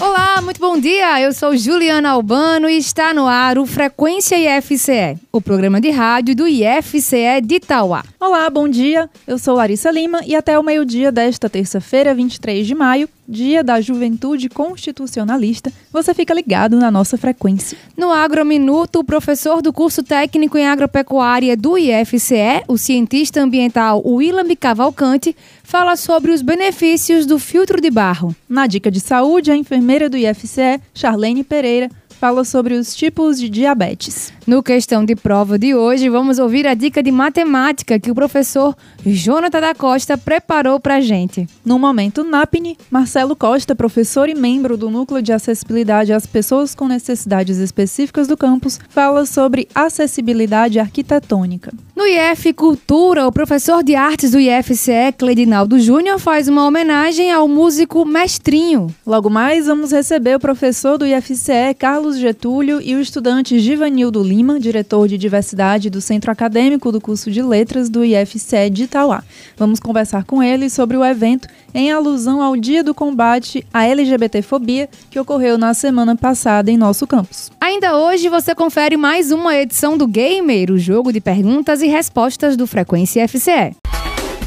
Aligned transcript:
Olá, 0.00 0.40
muito 0.40 0.60
bom 0.60 0.78
dia. 0.78 1.20
Eu 1.20 1.32
sou 1.32 1.56
Juliana 1.56 2.10
Albano 2.10 2.68
e 2.68 2.78
está 2.78 3.12
no 3.12 3.26
ar 3.26 3.58
o 3.58 3.66
Frequência 3.66 4.36
IFCE, 4.36 5.18
o 5.32 5.40
programa 5.40 5.80
de 5.80 5.90
rádio 5.90 6.36
do 6.36 6.46
IFCE 6.46 7.40
de 7.42 7.56
Itauá. 7.56 8.04
Olá, 8.20 8.48
bom 8.48 8.68
dia. 8.68 9.10
Eu 9.26 9.38
sou 9.38 9.56
Larissa 9.56 9.90
Lima 9.90 10.20
e 10.24 10.36
até 10.36 10.56
o 10.56 10.62
meio-dia 10.62 11.10
desta 11.10 11.50
terça-feira, 11.50 12.14
23 12.14 12.64
de 12.64 12.76
maio, 12.76 13.08
Dia 13.30 13.62
da 13.62 13.78
Juventude 13.78 14.48
Constitucionalista, 14.48 15.70
você 15.92 16.14
fica 16.14 16.32
ligado 16.32 16.78
na 16.78 16.90
nossa 16.90 17.18
frequência. 17.18 17.76
No 17.94 18.10
Agrominuto, 18.10 19.00
o 19.00 19.04
professor 19.04 19.60
do 19.60 19.70
curso 19.70 20.02
técnico 20.02 20.56
em 20.56 20.66
agropecuária 20.66 21.54
do 21.54 21.76
IFCE, 21.76 22.64
o 22.66 22.78
cientista 22.78 23.42
ambiental 23.42 24.02
Willam 24.02 24.48
Cavalcante, 24.58 25.36
fala 25.68 25.96
sobre 25.96 26.32
os 26.32 26.40
benefícios 26.40 27.26
do 27.26 27.38
filtro 27.38 27.78
de 27.78 27.90
barro. 27.90 28.34
Na 28.48 28.66
dica 28.66 28.90
de 28.90 29.00
saúde, 29.00 29.50
a 29.50 29.56
enfermeira 29.56 30.08
do 30.08 30.16
IFCE, 30.16 30.80
Charlene 30.94 31.44
Pereira, 31.44 31.90
fala 32.18 32.42
sobre 32.42 32.72
os 32.72 32.96
tipos 32.96 33.38
de 33.38 33.50
diabetes. 33.50 34.32
No 34.46 34.62
questão 34.62 35.04
de 35.04 35.14
prova 35.14 35.58
de 35.58 35.74
hoje, 35.74 36.08
vamos 36.08 36.38
ouvir 36.38 36.66
a 36.66 36.72
dica 36.72 37.02
de 37.02 37.12
matemática 37.12 38.00
que 38.00 38.10
o 38.10 38.14
professor 38.14 38.74
Jonathan 39.04 39.60
da 39.60 39.74
Costa 39.74 40.16
preparou 40.16 40.80
para 40.80 40.96
a 40.96 41.00
gente. 41.02 41.46
No 41.62 41.78
momento 41.78 42.24
NAPNE, 42.24 42.78
Marcelo 42.90 43.36
Costa, 43.36 43.76
professor 43.76 44.26
e 44.26 44.34
membro 44.34 44.74
do 44.74 44.90
Núcleo 44.90 45.20
de 45.20 45.34
Acessibilidade 45.34 46.14
às 46.14 46.26
Pessoas 46.26 46.74
com 46.74 46.88
Necessidades 46.88 47.58
Específicas 47.58 48.26
do 48.26 48.38
campus, 48.38 48.80
fala 48.88 49.26
sobre 49.26 49.68
acessibilidade 49.74 50.80
arquitetônica. 50.80 51.74
No 51.98 52.06
IF 52.06 52.52
Cultura, 52.52 53.26
o 53.26 53.32
professor 53.32 53.82
de 53.82 53.96
artes 53.96 54.30
do 54.30 54.38
IFCE, 54.38 55.12
Cledinaldo 55.18 55.80
Júnior, 55.80 56.20
faz 56.20 56.46
uma 56.46 56.64
homenagem 56.64 57.32
ao 57.32 57.48
músico 57.48 58.04
Mestrinho. 58.04 58.86
Logo 59.04 59.28
mais, 59.28 59.66
vamos 59.66 59.90
receber 59.90 60.36
o 60.36 60.38
professor 60.38 60.96
do 60.96 61.04
IFCE, 61.04 61.74
Carlos 61.76 62.16
Getúlio, 62.16 62.80
e 62.80 62.94
o 62.94 63.00
estudante 63.00 63.58
Givanildo 63.58 64.22
Lima, 64.22 64.60
diretor 64.60 65.08
de 65.08 65.18
diversidade 65.18 65.90
do 65.90 66.00
Centro 66.00 66.30
Acadêmico 66.30 66.92
do 66.92 67.00
curso 67.00 67.32
de 67.32 67.42
Letras 67.42 67.88
do 67.88 68.04
IFCE 68.04 68.70
de 68.70 68.84
Itauá. 68.84 69.24
Vamos 69.56 69.80
conversar 69.80 70.22
com 70.22 70.40
ele 70.40 70.70
sobre 70.70 70.96
o 70.96 71.04
evento 71.04 71.48
em 71.74 71.90
alusão 71.90 72.40
ao 72.40 72.56
Dia 72.56 72.84
do 72.84 72.94
Combate 72.94 73.66
à 73.74 73.84
LGBTfobia 73.86 74.88
que 75.10 75.18
ocorreu 75.18 75.58
na 75.58 75.74
semana 75.74 76.14
passada 76.14 76.70
em 76.70 76.76
nosso 76.76 77.08
campus. 77.08 77.50
Ainda 77.60 77.98
hoje 77.98 78.28
você 78.28 78.54
confere 78.54 78.96
mais 78.96 79.30
uma 79.30 79.56
edição 79.56 79.98
do 79.98 80.06
Gamer, 80.06 80.70
o 80.70 80.78
jogo 80.78 81.12
de 81.12 81.20
perguntas 81.20 81.82
e 81.82 81.87
respostas 81.88 82.56
do 82.56 82.66
Frequência 82.66 83.26
FCE. 83.26 83.76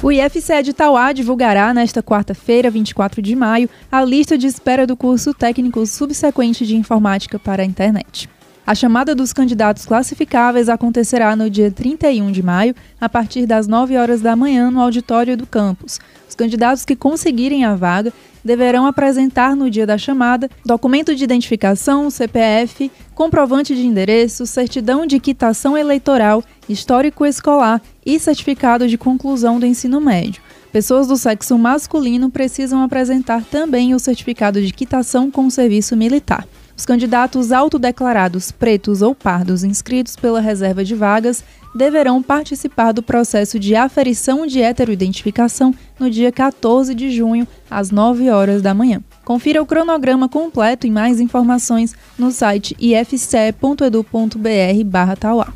O 0.04 0.12
IFCE 0.12 0.64
de 0.64 0.72
Itauá 0.72 1.14
divulgará 1.14 1.74
nesta 1.74 2.02
quarta-feira, 2.02 2.72
24 2.72 3.22
de 3.22 3.36
maio, 3.36 3.70
a 3.92 4.04
lista 4.04 4.36
de 4.38 4.48
espera 4.48 4.88
do 4.88 4.98
curso 4.98 5.32
técnico 5.32 5.86
subsequente 5.86 6.66
de 6.66 6.76
informática 6.76 7.38
para 7.38 7.62
a 7.62 7.66
internet. 7.66 8.28
A 8.72 8.74
chamada 8.74 9.14
dos 9.14 9.34
candidatos 9.34 9.86
classificáveis 9.86 10.70
acontecerá 10.70 11.36
no 11.36 11.50
dia 11.50 11.70
31 11.70 12.32
de 12.32 12.42
maio, 12.42 12.74
a 13.02 13.10
partir 13.10 13.46
das 13.46 13.68
9 13.68 13.98
horas 13.98 14.22
da 14.22 14.34
manhã, 14.34 14.72
no 14.72 14.80
auditório 14.80 15.36
do 15.36 15.46
campus. 15.46 16.00
Os 16.30 16.36
candidatos 16.36 16.86
que 16.86 16.96
conseguirem 16.96 17.66
a 17.66 17.76
vaga 17.76 18.14
deverão 18.42 18.86
apresentar 18.86 19.58
no 19.58 19.70
dia 19.70 19.86
da 19.86 19.98
chamada 19.98 20.50
documento 20.66 21.14
de 21.14 21.22
identificação, 21.22 22.10
CPF, 22.10 22.90
comprovante 23.14 23.76
de 23.76 23.86
endereço, 23.86 24.46
certidão 24.46 25.06
de 25.06 25.20
quitação 25.20 25.78
eleitoral, 25.78 26.42
histórico 26.70 27.26
escolar 27.26 27.82
e 28.06 28.18
certificado 28.22 28.88
de 28.88 28.98
conclusão 28.98 29.60
do 29.60 29.66
ensino 29.66 30.00
médio. 30.00 30.42
Pessoas 30.72 31.10
do 31.10 31.18
sexo 31.18 31.58
masculino 31.58 32.30
precisam 32.30 32.82
apresentar 32.82 33.44
também 33.44 33.94
o 33.94 34.00
certificado 34.00 34.62
de 34.62 34.72
quitação 34.72 35.30
com 35.30 35.50
serviço 35.50 35.98
militar. 35.98 36.48
Os 36.76 36.86
candidatos 36.86 37.52
autodeclarados 37.52 38.52
pretos 38.52 39.02
ou 39.02 39.14
pardos 39.14 39.64
inscritos 39.64 40.16
pela 40.16 40.40
reserva 40.40 40.84
de 40.84 40.96
vagas 40.96 41.44
deverão 41.74 42.22
participar 42.22 42.92
do 42.92 43.02
processo 43.02 43.60
de 43.60 43.76
aferição 43.76 44.46
de 44.46 44.62
heteroidentificação 44.62 45.74
no 46.00 46.10
dia 46.10 46.32
14 46.32 46.94
de 46.94 47.12
junho, 47.12 47.48
às 47.70 47.92
9 47.92 48.30
horas 48.30 48.62
da 48.62 48.74
manhã. 48.74 49.02
Confira 49.24 49.62
o 49.62 49.66
cronograma 49.66 50.28
completo 50.28 50.88
e 50.88 50.92
mais 50.92 51.20
informações 51.20 51.96
no 52.18 52.32
site 52.32 52.76
ifce.edu.br/tauá. 52.80 55.54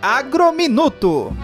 Agrominuto. 0.00 1.34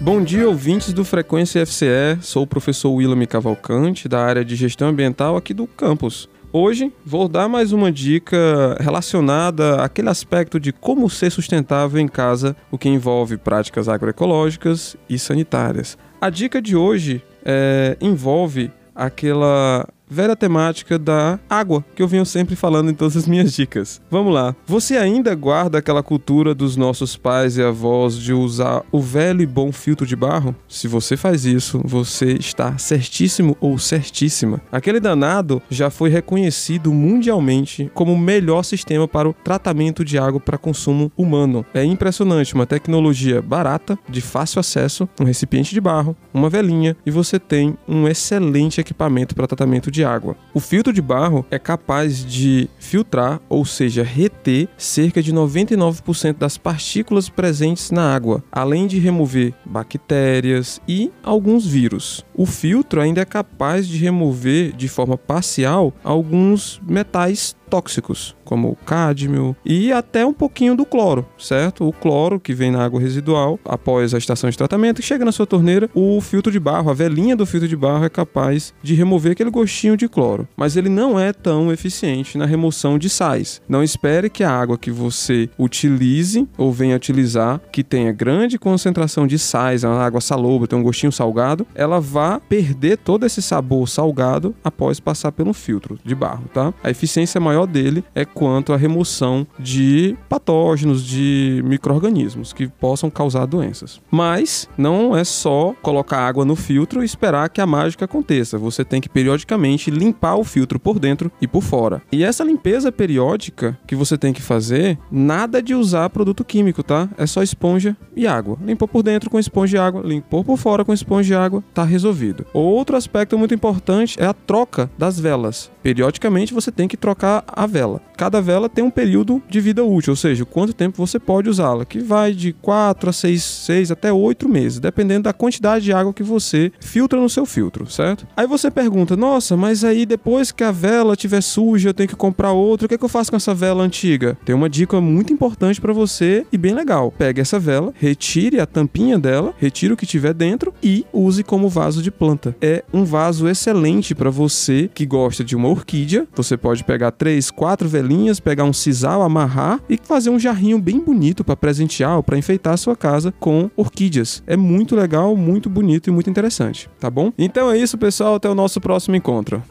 Bom 0.00 0.22
dia, 0.22 0.46
ouvintes 0.46 0.92
do 0.92 1.04
Frequência 1.04 1.64
FCE. 1.64 2.18
Sou 2.20 2.42
o 2.42 2.46
professor 2.46 2.90
Willam 2.90 3.24
Cavalcante, 3.26 4.06
da 4.06 4.22
área 4.22 4.44
de 4.44 4.54
Gestão 4.54 4.88
Ambiental 4.88 5.34
aqui 5.34 5.54
do 5.54 5.66
campus. 5.66 6.28
Hoje 6.56 6.92
vou 7.04 7.26
dar 7.26 7.48
mais 7.48 7.72
uma 7.72 7.90
dica 7.90 8.76
relacionada 8.78 9.82
àquele 9.82 10.08
aspecto 10.08 10.60
de 10.60 10.72
como 10.72 11.10
ser 11.10 11.28
sustentável 11.30 12.00
em 12.00 12.06
casa, 12.06 12.54
o 12.70 12.78
que 12.78 12.88
envolve 12.88 13.36
práticas 13.36 13.88
agroecológicas 13.88 14.96
e 15.10 15.18
sanitárias. 15.18 15.98
A 16.20 16.30
dica 16.30 16.62
de 16.62 16.76
hoje 16.76 17.20
é, 17.44 17.96
envolve 18.00 18.70
aquela 18.94 19.84
velha 20.14 20.36
temática 20.36 20.96
da 20.96 21.40
água, 21.50 21.84
que 21.94 22.00
eu 22.00 22.06
venho 22.06 22.24
sempre 22.24 22.54
falando 22.54 22.88
em 22.88 22.94
todas 22.94 23.16
as 23.16 23.26
minhas 23.26 23.52
dicas. 23.52 24.00
Vamos 24.08 24.32
lá. 24.32 24.54
Você 24.64 24.96
ainda 24.96 25.34
guarda 25.34 25.78
aquela 25.78 26.04
cultura 26.04 26.54
dos 26.54 26.76
nossos 26.76 27.16
pais 27.16 27.56
e 27.56 27.62
avós 27.62 28.16
de 28.16 28.32
usar 28.32 28.84
o 28.92 29.00
velho 29.00 29.42
e 29.42 29.46
bom 29.46 29.72
filtro 29.72 30.06
de 30.06 30.14
barro? 30.14 30.54
Se 30.68 30.86
você 30.86 31.16
faz 31.16 31.44
isso, 31.44 31.80
você 31.84 32.32
está 32.34 32.78
certíssimo 32.78 33.56
ou 33.60 33.76
certíssima. 33.76 34.60
Aquele 34.70 35.00
danado 35.00 35.60
já 35.68 35.90
foi 35.90 36.10
reconhecido 36.10 36.92
mundialmente 36.92 37.90
como 37.92 38.12
o 38.12 38.18
melhor 38.18 38.62
sistema 38.62 39.08
para 39.08 39.28
o 39.28 39.34
tratamento 39.34 40.04
de 40.04 40.16
água 40.16 40.38
para 40.38 40.56
consumo 40.56 41.10
humano. 41.16 41.66
É 41.74 41.82
impressionante, 41.82 42.54
uma 42.54 42.66
tecnologia 42.66 43.42
barata, 43.42 43.98
de 44.08 44.20
fácil 44.20 44.60
acesso, 44.60 45.08
um 45.20 45.24
recipiente 45.24 45.74
de 45.74 45.80
barro, 45.80 46.16
uma 46.32 46.48
velinha 46.48 46.96
e 47.04 47.10
você 47.10 47.40
tem 47.40 47.76
um 47.88 48.06
excelente 48.06 48.80
equipamento 48.80 49.34
para 49.34 49.48
tratamento 49.48 49.90
de 49.90 50.03
água. 50.04 50.36
O 50.52 50.60
filtro 50.60 50.92
de 50.92 51.02
barro 51.02 51.44
é 51.50 51.58
capaz 51.58 52.24
de 52.24 52.68
filtrar, 52.78 53.40
ou 53.48 53.64
seja, 53.64 54.02
reter 54.02 54.68
cerca 54.76 55.22
de 55.22 55.32
99% 55.32 56.36
das 56.38 56.56
partículas 56.56 57.28
presentes 57.28 57.90
na 57.90 58.14
água, 58.14 58.42
além 58.52 58.86
de 58.86 58.98
remover 58.98 59.54
bactérias 59.64 60.80
e 60.86 61.10
alguns 61.22 61.66
vírus. 61.66 62.24
O 62.34 62.46
filtro 62.46 63.00
ainda 63.00 63.20
é 63.20 63.24
capaz 63.24 63.86
de 63.86 63.98
remover 63.98 64.72
de 64.72 64.88
forma 64.88 65.16
parcial 65.16 65.92
alguns 66.02 66.80
metais 66.86 67.56
tóxicos, 67.68 68.36
como 68.44 68.68
o 68.68 68.76
cádmio 68.76 69.56
e 69.64 69.92
até 69.92 70.24
um 70.24 70.32
pouquinho 70.32 70.76
do 70.76 70.84
cloro, 70.84 71.26
certo? 71.38 71.86
O 71.86 71.92
cloro 71.92 72.38
que 72.38 72.54
vem 72.54 72.70
na 72.70 72.84
água 72.84 73.00
residual 73.00 73.58
após 73.64 74.14
a 74.14 74.18
estação 74.18 74.50
de 74.50 74.56
tratamento 74.56 75.00
e 75.00 75.04
chega 75.04 75.24
na 75.24 75.32
sua 75.32 75.46
torneira, 75.46 75.88
o 75.94 76.20
filtro 76.20 76.52
de 76.52 76.60
barro, 76.60 76.90
a 76.90 76.94
velinha 76.94 77.36
do 77.36 77.46
filtro 77.46 77.68
de 77.68 77.76
barro 77.76 78.04
é 78.04 78.08
capaz 78.08 78.74
de 78.82 78.94
remover 78.94 79.32
aquele 79.32 79.50
gostinho 79.50 79.96
de 79.96 80.08
cloro, 80.08 80.46
mas 80.56 80.76
ele 80.76 80.88
não 80.88 81.18
é 81.18 81.32
tão 81.32 81.72
eficiente 81.72 82.36
na 82.36 82.46
remoção 82.46 82.98
de 82.98 83.08
sais. 83.08 83.60
Não 83.68 83.82
espere 83.82 84.28
que 84.28 84.44
a 84.44 84.50
água 84.50 84.78
que 84.78 84.90
você 84.90 85.48
utilize 85.58 86.46
ou 86.58 86.72
venha 86.72 86.96
utilizar, 86.96 87.60
que 87.72 87.82
tenha 87.82 88.12
grande 88.12 88.58
concentração 88.58 89.26
de 89.26 89.38
sais, 89.38 89.84
é 89.84 89.88
uma 89.88 90.04
água 90.04 90.20
salobra, 90.20 90.68
tem 90.68 90.78
um 90.78 90.82
gostinho 90.82 91.12
salgado, 91.12 91.66
ela 91.74 92.00
vá 92.00 92.40
perder 92.40 92.98
todo 92.98 93.24
esse 93.24 93.40
sabor 93.40 93.88
salgado 93.88 94.54
após 94.62 95.00
passar 95.00 95.32
pelo 95.32 95.52
filtro 95.52 95.98
de 96.04 96.14
barro, 96.14 96.44
tá? 96.52 96.72
A 96.82 96.90
eficiência 96.90 97.40
maior 97.40 97.53
dele 97.66 98.04
é 98.14 98.24
quanto 98.24 98.72
à 98.72 98.76
remoção 98.76 99.46
de 99.58 100.16
patógenos, 100.28 101.04
de 101.04 101.62
micro-organismos 101.64 102.52
que 102.52 102.66
possam 102.66 103.08
causar 103.08 103.46
doenças. 103.46 104.00
Mas 104.10 104.68
não 104.76 105.16
é 105.16 105.22
só 105.22 105.74
colocar 105.80 106.26
água 106.26 106.44
no 106.44 106.56
filtro 106.56 107.02
e 107.02 107.04
esperar 107.04 107.48
que 107.48 107.60
a 107.60 107.66
mágica 107.66 108.04
aconteça. 108.04 108.58
Você 108.58 108.84
tem 108.84 109.00
que 109.00 109.08
periodicamente 109.08 109.90
limpar 109.90 110.36
o 110.36 110.44
filtro 110.44 110.78
por 110.80 110.98
dentro 110.98 111.30
e 111.40 111.46
por 111.46 111.62
fora. 111.62 112.02
E 112.10 112.24
essa 112.24 112.42
limpeza 112.42 112.90
periódica 112.90 113.78
que 113.86 113.94
você 113.94 114.18
tem 114.18 114.32
que 114.32 114.42
fazer, 114.42 114.98
nada 115.10 115.62
de 115.62 115.74
usar 115.74 116.10
produto 116.10 116.44
químico, 116.44 116.82
tá? 116.82 117.08
É 117.16 117.26
só 117.26 117.42
esponja 117.42 117.96
e 118.16 118.26
água. 118.26 118.58
Limpou 118.64 118.88
por 118.88 119.02
dentro 119.02 119.30
com 119.30 119.38
esponja 119.38 119.76
e 119.76 119.80
água, 119.80 120.02
limpou 120.02 120.44
por 120.44 120.56
fora 120.56 120.84
com 120.84 120.92
esponja 120.92 121.34
e 121.34 121.36
água, 121.36 121.62
tá 121.72 121.84
resolvido. 121.84 122.46
Outro 122.52 122.96
aspecto 122.96 123.38
muito 123.38 123.54
importante 123.54 124.20
é 124.20 124.26
a 124.26 124.34
troca 124.34 124.90
das 124.98 125.18
velas. 125.18 125.70
Periodicamente 125.82 126.54
você 126.54 126.72
tem 126.72 126.88
que 126.88 126.96
trocar 126.96 127.43
a 127.46 127.66
vela. 127.66 128.00
Cada 128.16 128.40
vela 128.40 128.68
tem 128.68 128.84
um 128.84 128.90
período 128.90 129.42
de 129.48 129.60
vida 129.60 129.82
útil, 129.84 130.12
ou 130.12 130.16
seja, 130.16 130.44
quanto 130.44 130.72
tempo 130.72 130.96
você 130.96 131.18
pode 131.18 131.48
usá-la, 131.48 131.84
que 131.84 131.98
vai 131.98 132.32
de 132.32 132.52
4 132.52 133.10
a 133.10 133.12
6, 133.12 133.42
6 133.42 133.90
até 133.90 134.12
8 134.12 134.48
meses, 134.48 134.78
dependendo 134.78 135.24
da 135.24 135.32
quantidade 135.32 135.84
de 135.84 135.92
água 135.92 136.12
que 136.12 136.22
você 136.22 136.70
filtra 136.80 137.20
no 137.20 137.28
seu 137.28 137.44
filtro, 137.44 137.90
certo? 137.90 138.26
Aí 138.36 138.46
você 138.46 138.70
pergunta: 138.70 139.16
"Nossa, 139.16 139.56
mas 139.56 139.84
aí 139.84 140.06
depois 140.06 140.52
que 140.52 140.62
a 140.62 140.70
vela 140.70 141.14
estiver 141.14 141.40
suja, 141.40 141.88
eu 141.88 141.94
tenho 141.94 142.08
que 142.08 142.16
comprar 142.16 142.52
outra. 142.52 142.86
O 142.86 142.88
que, 142.88 142.94
é 142.94 142.98
que 142.98 143.04
eu 143.04 143.08
faço 143.08 143.30
com 143.30 143.36
essa 143.36 143.54
vela 143.54 143.82
antiga?" 143.82 144.36
Tem 144.44 144.54
uma 144.54 144.68
dica 144.68 145.00
muito 145.00 145.32
importante 145.32 145.80
para 145.80 145.92
você 145.92 146.46
e 146.52 146.58
bem 146.58 146.74
legal. 146.74 147.12
Pegue 147.16 147.40
essa 147.40 147.58
vela, 147.58 147.92
retire 147.98 148.60
a 148.60 148.66
tampinha 148.66 149.18
dela, 149.18 149.54
retire 149.58 149.92
o 149.92 149.96
que 149.96 150.06
tiver 150.06 150.32
dentro 150.32 150.72
e 150.82 151.04
use 151.12 151.42
como 151.42 151.68
vaso 151.68 152.02
de 152.02 152.10
planta. 152.10 152.54
É 152.60 152.84
um 152.92 153.04
vaso 153.04 153.48
excelente 153.48 154.14
para 154.14 154.30
você 154.30 154.90
que 154.94 155.06
gosta 155.06 155.42
de 155.42 155.56
uma 155.56 155.68
orquídea. 155.68 156.26
Você 156.34 156.56
pode 156.56 156.84
pegar 156.84 157.10
três, 157.10 157.33
quatro 157.50 157.88
velinhas, 157.88 158.40
pegar 158.40 158.64
um 158.64 158.72
sisal, 158.72 159.22
amarrar 159.22 159.80
e 159.88 159.98
fazer 160.02 160.30
um 160.30 160.38
jarrinho 160.38 160.78
bem 160.78 161.00
bonito 161.00 161.44
para 161.44 161.56
presentear 161.56 162.16
ou 162.16 162.22
para 162.22 162.38
enfeitar 162.38 162.74
a 162.74 162.78
sua 162.78 162.96
casa 162.96 163.32
com 163.38 163.70
orquídeas. 163.76 164.42
É 164.46 164.56
muito 164.56 164.96
legal, 164.96 165.36
muito 165.36 165.68
bonito 165.68 166.08
e 166.08 166.12
muito 166.12 166.30
interessante, 166.30 166.88
tá 166.98 167.10
bom? 167.10 167.32
Então 167.38 167.70
é 167.70 167.78
isso, 167.78 167.98
pessoal. 167.98 168.34
Até 168.34 168.48
o 168.48 168.54
nosso 168.54 168.80
próximo 168.80 169.16
encontro. 169.16 169.62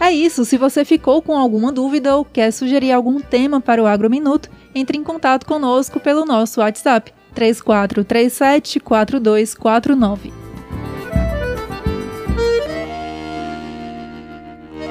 É 0.00 0.12
isso, 0.12 0.44
se 0.44 0.56
você 0.56 0.84
ficou 0.84 1.20
com 1.20 1.36
alguma 1.36 1.72
dúvida 1.72 2.16
ou 2.16 2.24
quer 2.24 2.50
sugerir 2.50 2.92
algum 2.92 3.20
tema 3.20 3.60
para 3.60 3.82
o 3.82 3.86
Agrominuto, 3.86 4.48
entre 4.74 4.96
em 4.96 5.02
contato 5.02 5.44
conosco 5.44 5.98
pelo 5.98 6.24
nosso 6.24 6.60
WhatsApp 6.60 7.12
3437 7.34 8.80
4249. 8.80 10.37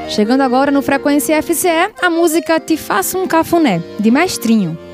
Chegando 0.10 0.42
agora 0.42 0.72
no 0.72 0.82
Frequência 0.82 1.42
FCE, 1.44 1.92
a 2.02 2.10
música 2.10 2.60
Te 2.60 2.78
Faço 2.78 3.18
um 3.18 3.28
Cafuné, 3.28 3.82
de 4.00 4.10
Mestrinho. 4.10 4.87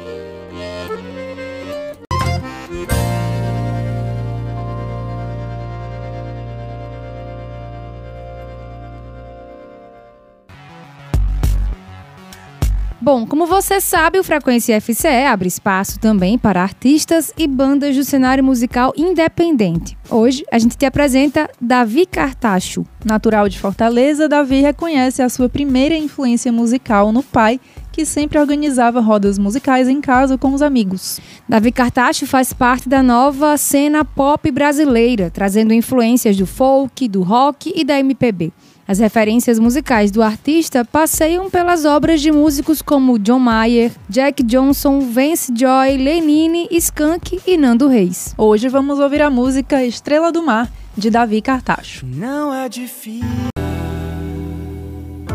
Bom, 13.04 13.26
como 13.26 13.46
você 13.46 13.82
sabe, 13.82 14.18
o 14.18 14.24
Frequência 14.24 14.80
FCE 14.80 15.26
abre 15.28 15.50
espaço 15.50 16.00
também 16.00 16.38
para 16.38 16.64
artistas 16.64 17.34
e 17.38 17.46
bandas 17.46 17.98
do 17.98 18.04
cenário 18.06 18.42
musical 18.42 18.94
independente. 18.96 19.98
Hoje, 20.10 20.46
a 20.50 20.58
gente 20.58 20.78
te 20.78 20.86
apresenta 20.86 21.50
Davi 21.60 22.06
Cartacho. 22.06 22.86
Natural 23.04 23.50
de 23.50 23.60
Fortaleza, 23.60 24.30
Davi 24.30 24.62
reconhece 24.62 25.22
a 25.22 25.28
sua 25.28 25.50
primeira 25.50 25.98
influência 25.98 26.50
musical 26.50 27.12
no 27.12 27.22
pai, 27.22 27.60
que 27.92 28.06
sempre 28.06 28.40
organizava 28.40 29.02
rodas 29.02 29.38
musicais 29.38 29.90
em 29.90 30.00
casa 30.00 30.38
com 30.38 30.54
os 30.54 30.62
amigos. 30.62 31.20
Davi 31.48 31.74
Cartacho 31.74 32.26
faz 32.26 32.54
parte 32.54 32.88
da 32.88 33.04
nova 33.04 33.58
cena 33.58 34.06
pop 34.06 34.50
brasileira, 34.50 35.30
trazendo 35.30 35.74
influências 35.74 36.38
do 36.38 36.46
folk, 36.46 37.06
do 37.10 37.22
rock 37.22 37.74
e 37.76 37.84
da 37.84 38.00
MPB. 38.00 38.54
As 38.86 39.00
referências 39.00 39.60
musicais 39.60 40.12
do 40.12 40.22
artista 40.22 40.84
passeiam 40.84 41.50
pelas 41.50 41.86
obras 41.86 42.22
de 42.22 42.32
músicos 42.34 42.82
como 42.82 43.18
John 43.18 43.40
Mayer, 43.40 43.94
Jack 44.10 44.44
Johnson, 44.44 45.00
Vance 45.00 45.54
Joy, 45.56 45.96
Lenine, 45.98 46.68
Skank 46.70 47.40
e 47.48 47.58
Nando 47.58 47.88
Reis. 47.88 48.36
Hoje 48.38 48.68
vamos 48.68 49.00
ouvir 49.00 49.22
a 49.22 49.30
música 49.30 49.84
Estrela 49.86 50.34
do 50.34 50.44
Mar, 50.44 50.70
de 50.98 51.10
Davi 51.10 51.42
Cartacho. 51.42 52.06
Não 52.06 52.54
é 52.54 52.68
difícil. 52.68 53.26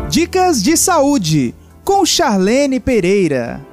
Dicas 0.09 0.61
de 0.61 0.77
saúde 0.77 1.55
com 1.83 2.05
Charlene 2.05 2.79
Pereira. 2.79 3.65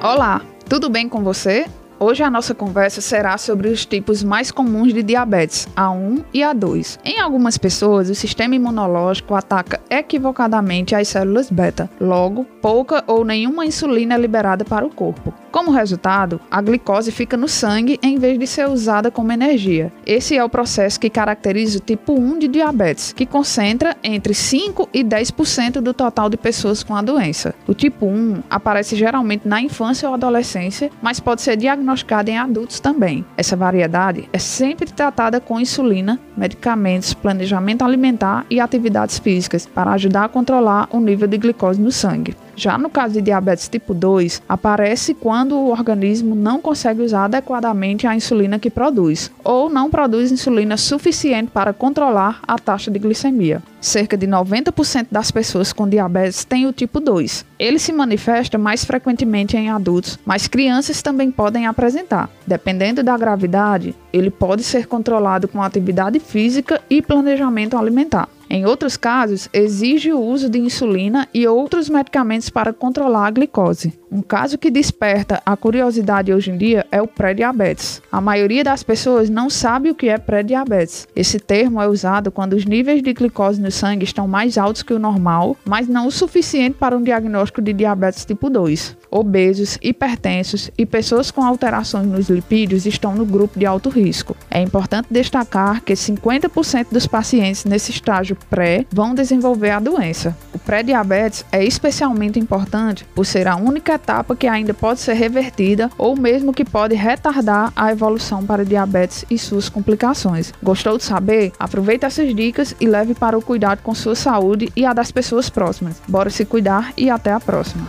Olá, 0.00 0.42
tudo 0.68 0.88
bem 0.88 1.08
com 1.08 1.24
você? 1.24 1.66
Hoje 2.02 2.22
a 2.22 2.30
nossa 2.30 2.54
conversa 2.54 3.02
será 3.02 3.36
sobre 3.36 3.68
os 3.68 3.84
tipos 3.84 4.24
mais 4.24 4.50
comuns 4.50 4.94
de 4.94 5.02
diabetes, 5.02 5.68
A1 5.76 6.24
e 6.32 6.40
A2. 6.40 6.98
Em 7.04 7.20
algumas 7.20 7.58
pessoas, 7.58 8.08
o 8.08 8.14
sistema 8.14 8.54
imunológico 8.54 9.34
ataca 9.34 9.78
equivocadamente 9.90 10.94
as 10.94 11.08
células 11.08 11.50
beta, 11.50 11.90
logo, 12.00 12.46
pouca 12.62 13.04
ou 13.06 13.22
nenhuma 13.22 13.66
insulina 13.66 14.14
é 14.14 14.18
liberada 14.18 14.64
para 14.64 14.86
o 14.86 14.88
corpo. 14.88 15.34
Como 15.52 15.72
resultado, 15.72 16.40
a 16.50 16.62
glicose 16.62 17.12
fica 17.12 17.36
no 17.36 17.48
sangue 17.48 17.98
em 18.02 18.18
vez 18.18 18.38
de 18.38 18.46
ser 18.46 18.66
usada 18.66 19.10
como 19.10 19.32
energia. 19.32 19.92
Esse 20.06 20.34
é 20.34 20.42
o 20.42 20.48
processo 20.48 20.98
que 20.98 21.10
caracteriza 21.10 21.78
o 21.78 21.82
tipo 21.82 22.14
1 22.14 22.38
de 22.38 22.48
diabetes, 22.48 23.12
que 23.12 23.26
concentra 23.26 23.94
entre 24.02 24.32
5 24.32 24.88
e 24.94 25.04
10% 25.04 25.82
do 25.82 25.92
total 25.92 26.30
de 26.30 26.38
pessoas 26.38 26.82
com 26.82 26.96
a 26.96 27.02
doença. 27.02 27.54
O 27.66 27.74
tipo 27.74 28.06
1 28.06 28.44
aparece 28.48 28.96
geralmente 28.96 29.46
na 29.46 29.60
infância 29.60 30.08
ou 30.08 30.14
adolescência, 30.14 30.90
mas 31.02 31.20
pode 31.20 31.42
ser 31.42 31.56
diagnosticado 31.56 31.89
diagnosticada 31.90 32.30
em 32.30 32.38
adultos 32.38 32.80
também. 32.80 33.24
Essa 33.36 33.56
variedade 33.56 34.28
é 34.32 34.38
sempre 34.38 34.90
tratada 34.90 35.40
com 35.40 35.60
insulina, 35.60 36.18
medicamentos, 36.36 37.14
planejamento 37.14 37.84
alimentar 37.84 38.44
e 38.48 38.60
atividades 38.60 39.18
físicas 39.18 39.66
para 39.66 39.92
ajudar 39.92 40.24
a 40.24 40.28
controlar 40.28 40.88
o 40.90 41.00
nível 41.00 41.28
de 41.28 41.38
glicose 41.38 41.80
no 41.80 41.92
sangue. 41.92 42.36
Já 42.56 42.76
no 42.76 42.90
caso 42.90 43.14
de 43.14 43.22
diabetes 43.22 43.68
tipo 43.68 43.94
2, 43.94 44.42
aparece 44.48 45.14
quando 45.14 45.56
o 45.56 45.70
organismo 45.70 46.34
não 46.34 46.60
consegue 46.60 47.02
usar 47.02 47.24
adequadamente 47.24 48.06
a 48.06 48.14
insulina 48.14 48.58
que 48.58 48.70
produz, 48.70 49.30
ou 49.42 49.68
não 49.68 49.90
produz 49.90 50.30
insulina 50.30 50.76
suficiente 50.76 51.50
para 51.50 51.72
controlar 51.72 52.40
a 52.46 52.58
taxa 52.58 52.90
de 52.90 52.98
glicemia. 52.98 53.62
Cerca 53.80 54.16
de 54.16 54.26
90% 54.26 55.06
das 55.10 55.30
pessoas 55.30 55.72
com 55.72 55.88
diabetes 55.88 56.44
têm 56.44 56.66
o 56.66 56.72
tipo 56.72 57.00
2. 57.00 57.46
Ele 57.58 57.78
se 57.78 57.92
manifesta 57.92 58.58
mais 58.58 58.84
frequentemente 58.84 59.56
em 59.56 59.70
adultos, 59.70 60.18
mas 60.24 60.46
crianças 60.46 61.00
também 61.00 61.30
podem 61.30 61.66
apresentar. 61.66 62.28
Dependendo 62.46 63.02
da 63.02 63.16
gravidade, 63.16 63.94
ele 64.12 64.30
pode 64.30 64.62
ser 64.62 64.86
controlado 64.86 65.48
com 65.48 65.62
atividade 65.62 66.20
física 66.20 66.80
e 66.90 67.00
planejamento 67.00 67.76
alimentar. 67.76 68.28
Em 68.52 68.66
outros 68.66 68.96
casos, 68.96 69.48
exige 69.52 70.12
o 70.12 70.18
uso 70.18 70.50
de 70.50 70.58
insulina 70.58 71.28
e 71.32 71.46
outros 71.46 71.88
medicamentos 71.88 72.50
para 72.50 72.72
controlar 72.72 73.28
a 73.28 73.30
glicose. 73.30 73.96
Um 74.10 74.22
caso 74.22 74.58
que 74.58 74.72
desperta 74.72 75.40
a 75.46 75.56
curiosidade 75.56 76.34
hoje 76.34 76.50
em 76.50 76.58
dia 76.58 76.84
é 76.90 77.00
o 77.00 77.06
pré-diabetes. 77.06 78.02
A 78.10 78.20
maioria 78.20 78.64
das 78.64 78.82
pessoas 78.82 79.30
não 79.30 79.48
sabe 79.48 79.88
o 79.88 79.94
que 79.94 80.08
é 80.08 80.18
pré-diabetes. 80.18 81.06
Esse 81.14 81.38
termo 81.38 81.80
é 81.80 81.86
usado 81.86 82.32
quando 82.32 82.54
os 82.54 82.64
níveis 82.64 83.04
de 83.04 83.12
glicose 83.12 83.60
no 83.60 83.70
sangue 83.70 84.02
estão 84.02 84.26
mais 84.26 84.58
altos 84.58 84.82
que 84.82 84.92
o 84.92 84.98
normal, 84.98 85.56
mas 85.64 85.86
não 85.86 86.08
o 86.08 86.10
suficiente 86.10 86.74
para 86.76 86.96
um 86.96 87.02
diagnóstico 87.04 87.62
de 87.62 87.72
diabetes 87.72 88.24
tipo 88.24 88.50
2. 88.50 88.96
Obesos, 89.12 89.78
hipertensos 89.80 90.72
e 90.76 90.84
pessoas 90.84 91.30
com 91.30 91.44
alterações 91.44 92.08
nos 92.08 92.28
lipídios 92.28 92.86
estão 92.86 93.14
no 93.14 93.24
grupo 93.24 93.60
de 93.60 93.66
alto 93.66 93.88
risco. 93.88 94.36
É 94.50 94.60
importante 94.60 95.06
destacar 95.08 95.82
que 95.82 95.92
50% 95.92 96.88
dos 96.90 97.06
pacientes 97.06 97.64
nesse 97.64 97.92
estágio 97.92 98.36
pré 98.46 98.84
vão 98.90 99.14
desenvolver 99.14 99.70
a 99.70 99.80
doença. 99.80 100.36
O 100.52 100.58
pré-diabetes 100.58 101.44
é 101.52 101.64
especialmente 101.64 102.38
importante 102.38 103.04
por 103.14 103.24
ser 103.24 103.46
a 103.46 103.56
única 103.56 103.94
etapa 103.94 104.36
que 104.36 104.46
ainda 104.46 104.74
pode 104.74 105.00
ser 105.00 105.14
revertida 105.14 105.90
ou 105.98 106.16
mesmo 106.16 106.52
que 106.52 106.64
pode 106.64 106.94
retardar 106.94 107.72
a 107.76 107.90
evolução 107.90 108.44
para 108.44 108.64
diabetes 108.64 109.24
e 109.30 109.38
suas 109.38 109.68
complicações. 109.68 110.52
Gostou 110.62 110.96
de 110.96 111.04
saber? 111.04 111.52
Aproveite 111.58 112.04
essas 112.04 112.34
dicas 112.34 112.74
e 112.80 112.86
leve 112.86 113.14
para 113.14 113.38
o 113.38 113.42
cuidado 113.42 113.82
com 113.82 113.94
sua 113.94 114.14
saúde 114.14 114.70
e 114.76 114.84
a 114.84 114.92
das 114.92 115.10
pessoas 115.10 115.48
próximas. 115.50 116.00
Bora 116.08 116.30
se 116.30 116.44
cuidar 116.44 116.92
e 116.96 117.10
até 117.10 117.32
a 117.32 117.40
próxima. 117.40 117.88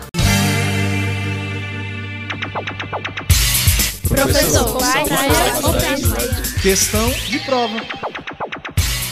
Professor, 4.07 4.77
questão 6.61 7.09
de 7.09 7.39
prova. 7.39 8.20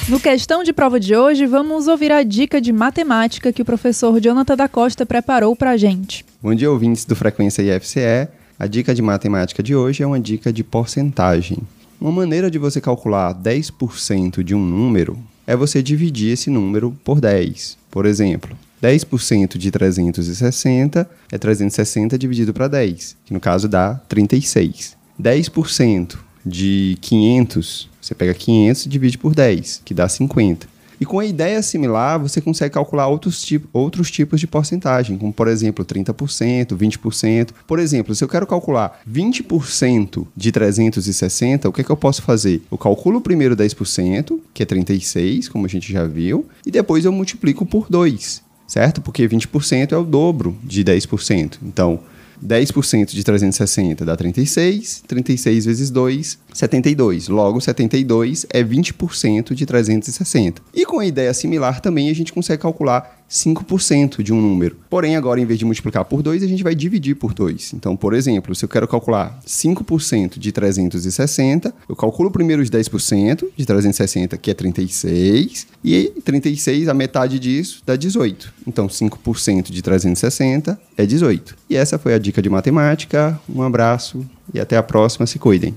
No 0.10 0.20
questão 0.20 0.64
de 0.64 0.74
prova 0.74 1.00
de 1.00 1.16
hoje, 1.16 1.46
vamos 1.46 1.88
ouvir 1.88 2.12
a 2.12 2.24
dica 2.24 2.60
de 2.60 2.74
matemática 2.74 3.54
que 3.54 3.62
o 3.62 3.66
professor 3.66 4.20
Jonathan 4.20 4.56
da 4.56 4.68
Costa 4.68 5.06
preparou 5.06 5.56
para 5.56 5.70
a 5.70 5.78
gente. 5.78 6.26
Bom 6.42 6.56
dia, 6.56 6.72
ouvintes 6.72 7.06
do 7.06 7.16
Frequência 7.16 7.62
IFCE. 7.62 8.28
A 8.58 8.66
dica 8.66 8.96
de 8.96 9.04
matemática 9.04 9.62
de 9.62 9.76
hoje 9.76 10.02
é 10.02 10.08
uma 10.08 10.20
dica 10.20 10.52
de 10.52 10.64
porcentagem. 10.64 11.60
Uma 12.02 12.12
maneira 12.12 12.50
de 12.50 12.58
você 12.58 12.82
calcular 12.82 13.36
10% 13.36 14.42
de 14.42 14.56
um 14.56 14.66
número 14.66 15.16
é 15.46 15.56
você 15.56 15.84
dividir 15.84 16.34
esse 16.34 16.50
número 16.50 16.98
por 17.04 17.22
10. 17.22 17.78
Por 17.92 18.08
exemplo, 18.08 18.58
10% 18.82 19.60
de 19.60 19.70
360 19.70 21.08
é 21.32 21.38
360 21.38 22.18
dividido 22.18 22.52
para 22.52 22.68
10, 22.68 23.16
que 23.26 23.32
no 23.32 23.40
caso 23.40 23.70
dá 23.70 24.02
36. 24.10 24.98
10% 25.22 26.18
de 26.50 26.98
500, 27.02 27.90
você 28.02 28.16
pega 28.16 28.34
500 28.34 28.86
e 28.86 28.90
divide 28.90 29.18
por 29.18 29.36
10, 29.36 29.82
que 29.86 29.94
dá 29.94 30.10
50. 30.10 30.80
E 31.00 31.06
com 31.06 31.20
a 31.20 31.26
ideia 31.26 31.62
similar, 31.62 32.20
você 32.20 32.42
consegue 32.42 32.74
calcular 32.74 33.08
outros, 33.08 33.42
tipo, 33.42 33.68
outros 33.72 34.12
tipos 34.12 34.40
de 34.40 34.46
porcentagem, 34.46 35.18
como 35.18 35.32
por 35.32 35.48
exemplo 35.48 35.86
30%, 35.86 36.76
20%. 36.76 37.50
Por 37.66 37.80
exemplo, 37.80 38.14
se 38.14 38.24
eu 38.24 38.28
quero 38.28 38.46
calcular 38.46 39.00
20% 39.10 40.28
de 40.36 40.52
360, 40.52 41.70
o 41.70 41.72
que, 41.72 41.82
é 41.82 41.84
que 41.86 41.90
eu 41.90 41.96
posso 41.96 42.22
fazer? 42.22 42.62
Eu 42.70 42.78
calculo 42.78 43.22
primeiro 43.22 43.56
10%, 43.56 44.40
que 44.54 44.64
é 44.64 44.66
36, 44.66 45.48
como 45.48 45.66
a 45.66 45.70
gente 45.70 45.92
já 45.92 46.04
viu, 46.06 46.46
e 46.66 46.72
depois 46.72 47.06
eu 47.06 47.14
multiplico 47.14 47.66
por 47.66 47.88
2, 47.90 48.44
certo? 48.68 49.02
Porque 49.02 49.28
20% 49.28 49.94
é 49.94 49.98
o 49.98 50.04
dobro 50.04 50.58
de 50.62 50.84
10%. 50.84 51.60
Então, 51.64 52.02
10% 52.46 53.12
de 53.12 53.24
360 53.24 54.06
dá 54.06 54.16
36, 54.16 55.04
36 55.08 55.66
vezes 55.66 55.90
2, 55.90 56.40
72. 56.54 57.28
Logo, 57.28 57.60
72 57.60 58.46
é 58.50 58.64
20% 58.64 59.54
de 59.54 59.66
360. 59.66 60.62
E 60.74 60.86
com 60.86 61.00
a 61.00 61.06
ideia 61.06 61.34
similar 61.34 61.82
também 61.82 62.10
a 62.10 62.16
gente 62.16 62.34
consegue 62.34 62.62
calcular 62.62 63.19
5% 63.30 64.24
de 64.24 64.34
um 64.34 64.42
número. 64.42 64.78
Porém, 64.90 65.16
agora, 65.16 65.40
em 65.40 65.46
vez 65.46 65.60
de 65.60 65.66
multiplicar 65.66 66.04
por 66.06 66.22
2, 66.22 66.44
a 66.44 66.48
gente 66.48 66.64
vai 66.64 66.74
dividir 66.74 67.16
por 67.16 67.34
2. 67.34 67.74
Então, 67.74 67.96
por 67.96 68.14
exemplo, 68.14 68.56
se 68.56 68.66
eu 68.66 68.70
quero 68.70 68.88
calcular 68.88 69.40
5% 69.46 70.40
de 70.40 70.52
360, 70.52 71.74
eu 71.88 71.96
calculo 71.96 72.32
primeiro 72.32 72.62
os 72.62 72.70
10% 72.70 73.46
de 73.56 73.66
360, 73.66 74.38
que 74.38 74.52
é 74.52 74.54
36, 74.54 75.68
e 75.84 76.14
36, 76.24 76.88
a 76.88 76.94
metade 76.94 77.40
disso, 77.40 77.82
dá 77.86 77.96
18. 77.96 78.54
Então, 78.68 78.88
5% 78.88 79.72
de 79.72 79.82
360 79.82 80.80
é 80.98 81.06
18. 81.06 81.56
E 81.70 81.76
essa 81.76 81.98
foi 81.98 82.14
a 82.14 82.18
dica 82.18 82.42
de 82.42 82.50
matemática. 82.50 83.40
Um 83.48 83.62
abraço 83.62 84.26
e 84.54 84.60
até 84.60 84.78
a 84.78 84.84
próxima. 84.84 85.28
Se 85.28 85.38
cuidem. 85.38 85.76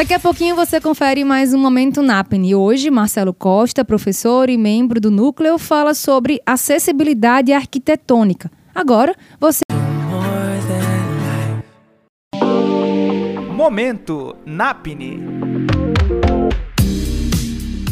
Daqui 0.00 0.14
a 0.14 0.18
pouquinho 0.18 0.56
você 0.56 0.80
confere 0.80 1.22
mais 1.24 1.52
um 1.52 1.58
Momento 1.58 2.00
NAPNE. 2.00 2.54
Hoje, 2.54 2.90
Marcelo 2.90 3.34
Costa, 3.34 3.84
professor 3.84 4.48
e 4.48 4.56
membro 4.56 4.98
do 4.98 5.10
Núcleo, 5.10 5.58
fala 5.58 5.92
sobre 5.92 6.40
acessibilidade 6.46 7.52
arquitetônica. 7.52 8.50
Agora, 8.74 9.14
você. 9.38 9.60
Momento 13.54 14.34
NAPNE. 14.46 15.20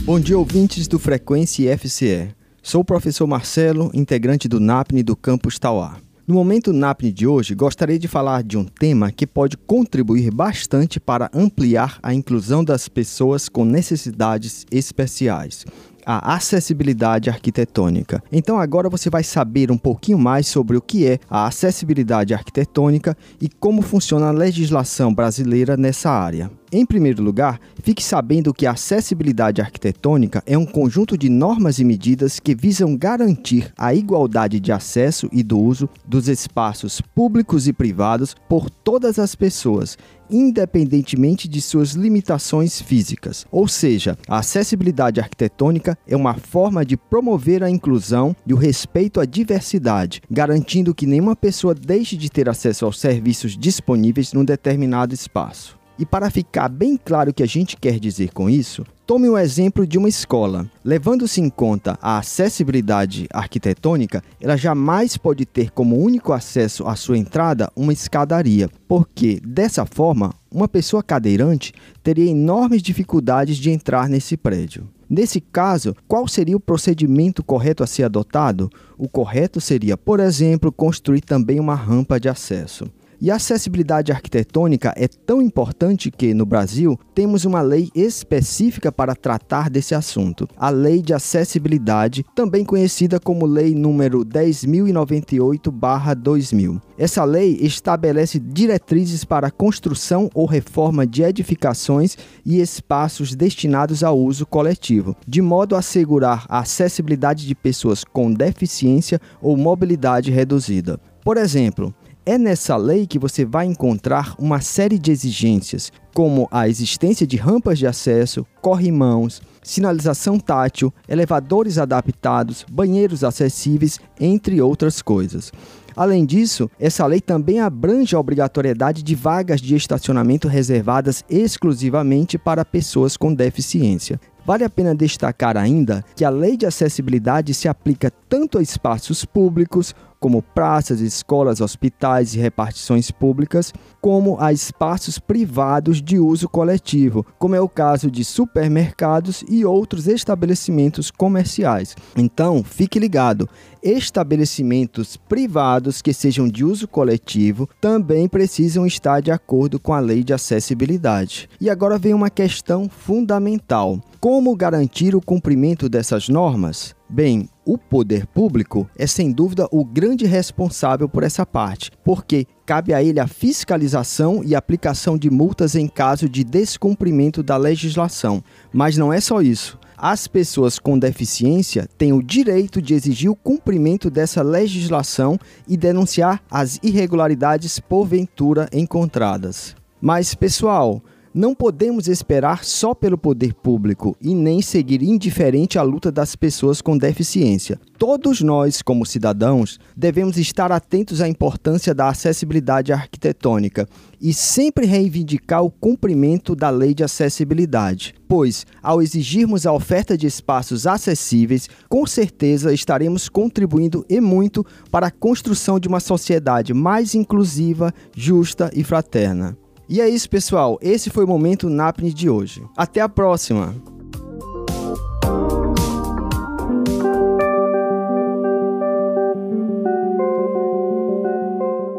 Bom 0.03 0.19
dia, 0.19 0.39
ouvintes 0.39 0.89
do 0.89 0.99
Frequência 0.99 1.77
FCE. 1.77 2.35
Sou 2.63 2.81
o 2.81 2.85
professor 2.87 3.27
Marcelo, 3.27 3.91
integrante 3.93 4.49
do 4.49 4.59
NAPNE 4.59 5.03
do 5.03 5.15
campus 5.15 5.59
Tauá. 5.59 5.99
No 6.29 6.35
momento 6.35 6.75
NAPNE 6.75 7.11
de 7.11 7.27
hoje, 7.27 7.55
gostaria 7.55 7.99
de 7.99 8.07
falar 8.07 8.43
de 8.43 8.59
um 8.59 8.65
tema 8.67 9.11
que 9.11 9.27
pode 9.27 9.57
contribuir 9.57 10.31
bastante 10.31 11.01
para 11.01 11.31
ampliar 11.33 11.99
a 12.03 12.13
inclusão 12.13 12.63
das 12.63 12.87
pessoas 12.87 13.49
com 13.49 13.65
necessidades 13.65 14.67
especiais 14.71 15.65
a 16.11 16.37
acessibilidade 16.37 17.29
arquitetônica. 17.29 18.23
Então 18.33 18.59
agora 18.59 18.89
você 18.89 19.11
vai 19.11 19.23
saber 19.23 19.71
um 19.71 19.77
pouquinho 19.77 20.17
mais 20.17 20.47
sobre 20.47 20.75
o 20.75 20.81
que 20.81 21.07
é 21.07 21.19
a 21.29 21.47
acessibilidade 21.47 22.33
arquitetônica 22.33 23.15
e 23.39 23.47
como 23.47 23.83
funciona 23.83 24.29
a 24.29 24.33
legislação 24.33 25.13
brasileira 25.13 25.77
nessa 25.77 26.11
área. 26.11 26.51
Em 26.71 26.85
primeiro 26.85 27.23
lugar, 27.23 27.59
fique 27.83 28.05
sabendo 28.05 28.53
que 28.53 28.67
a 28.67 28.73
acessibilidade 28.73 29.63
arquitetônica 29.63 30.43
é 30.45 30.59
um 30.59 30.67
conjunto 30.67 31.17
de 31.17 31.31
normas 31.31 31.79
e 31.79 31.85
medidas 31.85 32.39
que 32.39 32.55
visam 32.55 32.95
garantir 32.95 33.73
a 33.75 33.95
igualdade 33.95 34.61
de 34.61 34.71
acesso 34.71 35.31
e 35.33 35.43
do 35.43 35.59
uso 35.59 35.89
dos 36.07 36.29
espaços 36.29 37.01
públicos 37.01 37.67
e 37.67 37.73
privados 37.73 38.37
por 38.47 38.69
todas 38.69 39.19
as 39.19 39.35
pessoas, 39.35 39.97
independentemente 40.31 41.49
de 41.49 41.63
suas 41.63 41.93
limitações 41.93 42.83
físicas. 42.83 43.47
Ou 43.51 43.67
seja, 43.67 44.19
a 44.29 44.41
acessibilidade 44.41 45.21
arquitetônica 45.21 45.97
é 46.07 46.15
uma 46.15 46.35
forma 46.35 46.85
de 46.85 46.99
promover 46.99 47.63
a 47.63 47.71
inclusão 47.71 48.37
e 48.47 48.53
o 48.53 48.59
respeito 48.59 49.21
à 49.21 49.25
diversidade, 49.25 50.21
garantindo 50.31 50.95
que 50.95 51.07
nenhuma 51.07 51.35
pessoa 51.35 51.75
deixe 51.75 52.15
de 52.15 52.31
ter 52.31 52.47
acesso 52.47 52.85
aos 52.85 53.01
serviços 53.01 53.57
disponíveis 53.57 54.35
num 54.35 54.45
determinado 54.45 55.15
espaço. 55.15 55.78
E 55.99 56.07
para 56.07 56.31
ficar 56.31 56.69
bem 56.69 56.97
claro 56.97 57.31
o 57.31 57.35
que 57.35 57.43
a 57.43 57.47
gente 57.47 57.77
quer 57.77 57.99
dizer 57.99 58.33
com 58.33 58.49
isso, 58.49 58.87
tome 59.05 59.29
o 59.29 59.33
um 59.33 59.39
exemplo 59.39 59.85
de 59.85 59.99
uma 59.99 60.09
escola. 60.09 60.71
Levando-se 60.85 61.41
em 61.41 61.51
conta 61.51 61.99
a 62.01 62.19
acessibilidade 62.19 63.27
arquitetônica, 63.33 64.23
ela 64.41 64.57
jamais 64.57 65.17
pode 65.17 65.45
ter 65.45 65.73
como 65.73 65.99
único 65.99 66.33
acesso 66.33 66.87
à 66.87 66.95
sua 66.95 67.19
entrada 67.19 67.69
uma 67.75 67.93
escadaria, 67.93 68.71
porque 68.87 69.41
dessa 69.45 69.85
forma, 69.85 70.33
uma 70.49 70.69
pessoa 70.69 71.03
cadeirante 71.03 71.73
teria 72.01 72.31
enormes 72.31 72.81
dificuldades 72.81 73.57
de 73.57 73.71
entrar 73.71 74.09
nesse 74.09 74.37
prédio. 74.37 74.89
Nesse 75.11 75.41
caso, 75.41 75.97
qual 76.07 76.29
seria 76.29 76.57
o 76.57 76.61
procedimento 76.61 77.43
correto 77.43 77.83
a 77.83 77.87
ser 77.89 78.05
adotado? 78.05 78.71
O 78.97 79.09
correto 79.09 79.61
seria, 79.61 79.97
por 79.97 80.21
exemplo, 80.21 80.71
construir 80.71 81.23
também 81.23 81.59
uma 81.59 81.75
rampa 81.75 82.21
de 82.21 82.29
acesso. 82.29 82.89
E 83.21 83.33
a 83.33 83.35
acessibilidade 83.35 84.13
arquitetônica 84.13 84.95
é 84.97 85.09
tão 85.09 85.43
importante 85.43 86.09
que, 86.09 86.33
no 86.33 86.47
Brasil, 86.47 86.97
temos 87.17 87.45
uma 87.45 87.61
lei 87.61 87.91
específica 87.93 88.93
para 88.93 89.17
tratar 89.17 89.69
desse 89.69 89.93
assunto, 89.93 90.49
a 90.57 90.71
Lei 90.71 91.03
de 91.03 91.13
Acessibilidade, 91.13 92.25
também 92.33 92.65
conhecida 92.65 93.19
como 93.19 93.45
Lei 93.45 93.75
número 93.75 94.25
10.098/2000. 94.25 96.81
Essa 96.97 97.25
lei 97.25 97.59
estabelece 97.61 98.39
diretrizes 98.39 99.25
para 99.25 99.49
a 99.49 99.53
construção 99.53 100.31
ou 100.33 100.47
reforma 100.47 101.05
de 101.05 101.25
edificações 101.25 102.17
e 102.47 102.61
espaços 102.61 103.35
destinados 103.35 104.05
ao 104.05 104.17
uso 104.17 104.47
coletivo, 104.47 105.17
de 105.27 105.43
modo 105.43 105.75
a 105.75 105.81
assegurar 105.81 106.47
a 106.49 106.61
acessibilidade 106.61 107.49
de 107.49 107.55
pessoas 107.57 108.05
com 108.05 108.33
deficiência 108.33 109.21
ou 109.43 109.57
mobilidade 109.57 110.31
reduzida. 110.31 111.01
Por 111.25 111.37
exemplo, 111.37 111.93
é 112.29 112.37
nessa 112.37 112.77
lei 112.77 113.07
que 113.07 113.19
você 113.19 113.43
vai 113.43 113.65
encontrar 113.65 114.35
uma 114.39 114.61
série 114.61 114.99
de 114.99 115.11
exigências, 115.11 115.91
como 116.13 116.47
a 116.51 116.69
existência 116.69 117.27
de 117.27 117.39
rampas 117.39 117.79
de 117.79 117.87
acesso, 117.87 118.45
corrimãos, 118.61 119.41
sinalização 119.63 120.39
tátil, 120.39 120.93
elevadores 121.09 121.79
adaptados, 121.79 122.67
banheiros 122.71 123.25
acessíveis, 123.25 123.99
entre 124.21 124.61
outras 124.61 125.01
coisas. 125.01 125.51
Além 125.97 126.27
disso, 126.27 126.71
essa 126.79 127.07
lei 127.07 127.23
também 127.23 127.61
abrange 127.61 128.15
a 128.15 128.21
obrigatoriedade 128.21 129.03
de 129.03 129.15
vagas 129.15 129.59
de 129.59 129.75
estacionamento 129.75 130.49
reservadas 130.49 131.25
exclusivamente 131.31 132.37
para 132.37 132.63
pessoas 132.63 133.17
com 133.17 133.33
deficiência. 133.33 134.21
Vale 134.49 134.65
a 134.65 134.71
pena 134.71 134.95
destacar 134.95 135.59
ainda 135.59 136.03
que 136.17 136.25
a 136.25 136.31
lei 136.31 136.57
de 136.57 136.65
acessibilidade 136.65 137.53
se 137.53 137.69
aplica 137.69 138.11
tanto 138.11 138.57
a 138.57 138.63
espaços 138.63 139.23
públicos, 139.23 139.95
como 140.19 140.43
praças, 140.43 141.01
escolas, 141.01 141.61
hospitais 141.61 142.35
e 142.35 142.39
repartições 142.39 143.11
públicas, 143.11 143.73
como 144.01 144.41
a 144.41 144.53
espaços 144.53 145.19
privados 145.19 146.03
de 146.03 146.19
uso 146.19 146.49
coletivo, 146.49 147.25
como 147.39 147.55
é 147.55 147.61
o 147.61 147.69
caso 147.69 148.11
de 148.11 148.25
supermercados 148.25 149.45
e 149.49 149.65
outros 149.65 150.09
estabelecimentos 150.09 151.11
comerciais. 151.11 151.95
Então, 152.17 152.65
fique 152.65 152.99
ligado: 152.99 153.49
estabelecimentos 153.83 155.17
privados 155.17 156.03
que 156.03 156.13
sejam 156.13 156.49
de 156.49 156.65
uso 156.65 156.89
coletivo 156.89 157.69
também 157.81 158.29
precisam 158.29 158.87
estar 158.87 159.21
de 159.21 159.31
acordo 159.31 159.79
com 159.79 159.93
a 159.93 160.01
lei 160.01 160.25
de 160.25 160.33
acessibilidade. 160.33 161.49
E 161.61 161.71
agora 161.71 161.99
vem 161.99 162.15
uma 162.15 162.31
questão 162.31 162.89
fundamental: 162.89 164.01
como 164.21 164.38
garantir 164.57 165.15
o 165.15 165.21
cumprimento 165.21 165.89
dessas 165.89 166.29
normas? 166.29 166.95
Bem, 167.09 167.49
o 167.65 167.79
poder 167.79 168.27
público 168.27 168.89
é 168.97 169.07
sem 169.07 169.33
dúvida 169.33 169.67
o 169.71 169.85
grande 169.85 170.27
responsável 170.27 171.09
por 171.09 171.23
essa 171.23 171.47
parte, 171.47 171.91
porque 172.05 172.47
cabe 172.67 172.93
a 172.93 173.03
ele 173.03 173.21
a 173.21 173.27
fiscalização 173.27 174.43
e 174.45 174.55
aplicação 174.55 175.17
de 175.17 175.31
multas 175.31 175.75
em 175.75 175.89
caso 175.89 176.29
de 176.29 176.45
descumprimento 176.45 177.43
da 177.43 177.57
legislação. 177.57 178.43
Mas 178.73 178.97
não 178.97 179.13
é 179.13 179.21
só 179.21 179.41
isso. 179.41 179.79
As 179.97 180.29
pessoas 180.29 180.79
com 180.79 180.99
deficiência 180.99 181.89
têm 181.99 182.13
o 182.13 182.23
direito 182.23 182.81
de 182.81 182.95
exigir 182.95 183.31
o 183.31 183.37
cumprimento 183.37 184.09
dessa 184.09 184.43
legislação 184.43 185.39
e 185.67 185.77
denunciar 185.77 186.43
as 186.51 186.79
irregularidades 186.83 187.81
porventura 187.81 188.69
encontradas. 188.73 189.75
Mas, 190.01 190.35
pessoal, 190.35 191.03
não 191.35 191.55
podemos 191.55 192.09
esperar 192.09 192.65
só 192.65 192.95
pelo 192.95 193.19
poder 193.19 193.55
público 193.55 194.17
e 194.21 194.35
nem 194.35 194.63
seguir 194.63 195.03
indiferente 195.03 195.79
à 195.79 195.83
luta 195.83 196.11
das 196.11 196.35
pessoas 196.35 196.81
com 196.81 196.97
deficiência. 196.97 197.81
Todos 197.99 198.41
nós, 198.41 198.81
como 198.81 199.05
cidadãos, 199.05 199.79
devemos 199.97 200.37
estar 200.37 200.71
atentos 200.71 201.21
à 201.21 201.29
importância 201.29 201.95
da 201.95 202.09
acessibilidade 202.09 202.93
arquitetônica 202.93 203.89
e 204.21 204.33
sempre 204.33 204.87
reivindicar 204.87 205.65
o 205.65 205.71
cumprimento 205.71 206.55
da 206.55 206.71
lei 206.71 206.95
de 206.95 207.05
acessibilidade, 207.05 208.15
pois, 208.29 208.67
ao 208.83 209.03
exigirmos 209.03 209.67
a 209.67 209.73
oferta 209.73 210.17
de 210.17 210.27
espaços 210.27 210.87
acessíveis, 210.87 211.69
com 211.89 212.07
certeza 212.07 212.73
estaremos 212.73 213.29
contribuindo 213.29 214.05
e 214.09 214.21
muito 214.21 214.65
para 214.91 215.09
a 215.09 215.13
construção 215.13 215.79
de 215.79 215.89
uma 215.89 216.01
sociedade 216.01 216.73
mais 216.73 217.15
inclusiva, 217.15 217.93
justa 218.15 218.71
e 218.75 218.85
fraterna. 218.85 219.57
E 219.89 220.03
é 220.03 220.09
isso, 220.09 220.29
pessoal. 220.29 220.79
Esse 220.83 221.09
foi 221.09 221.25
o 221.25 221.27
Momento 221.27 221.71
NAPNE 221.71 222.13
de 222.13 222.29
hoje. 222.29 222.63
Até 222.77 223.01
a 223.01 223.09
próxima! 223.09 223.75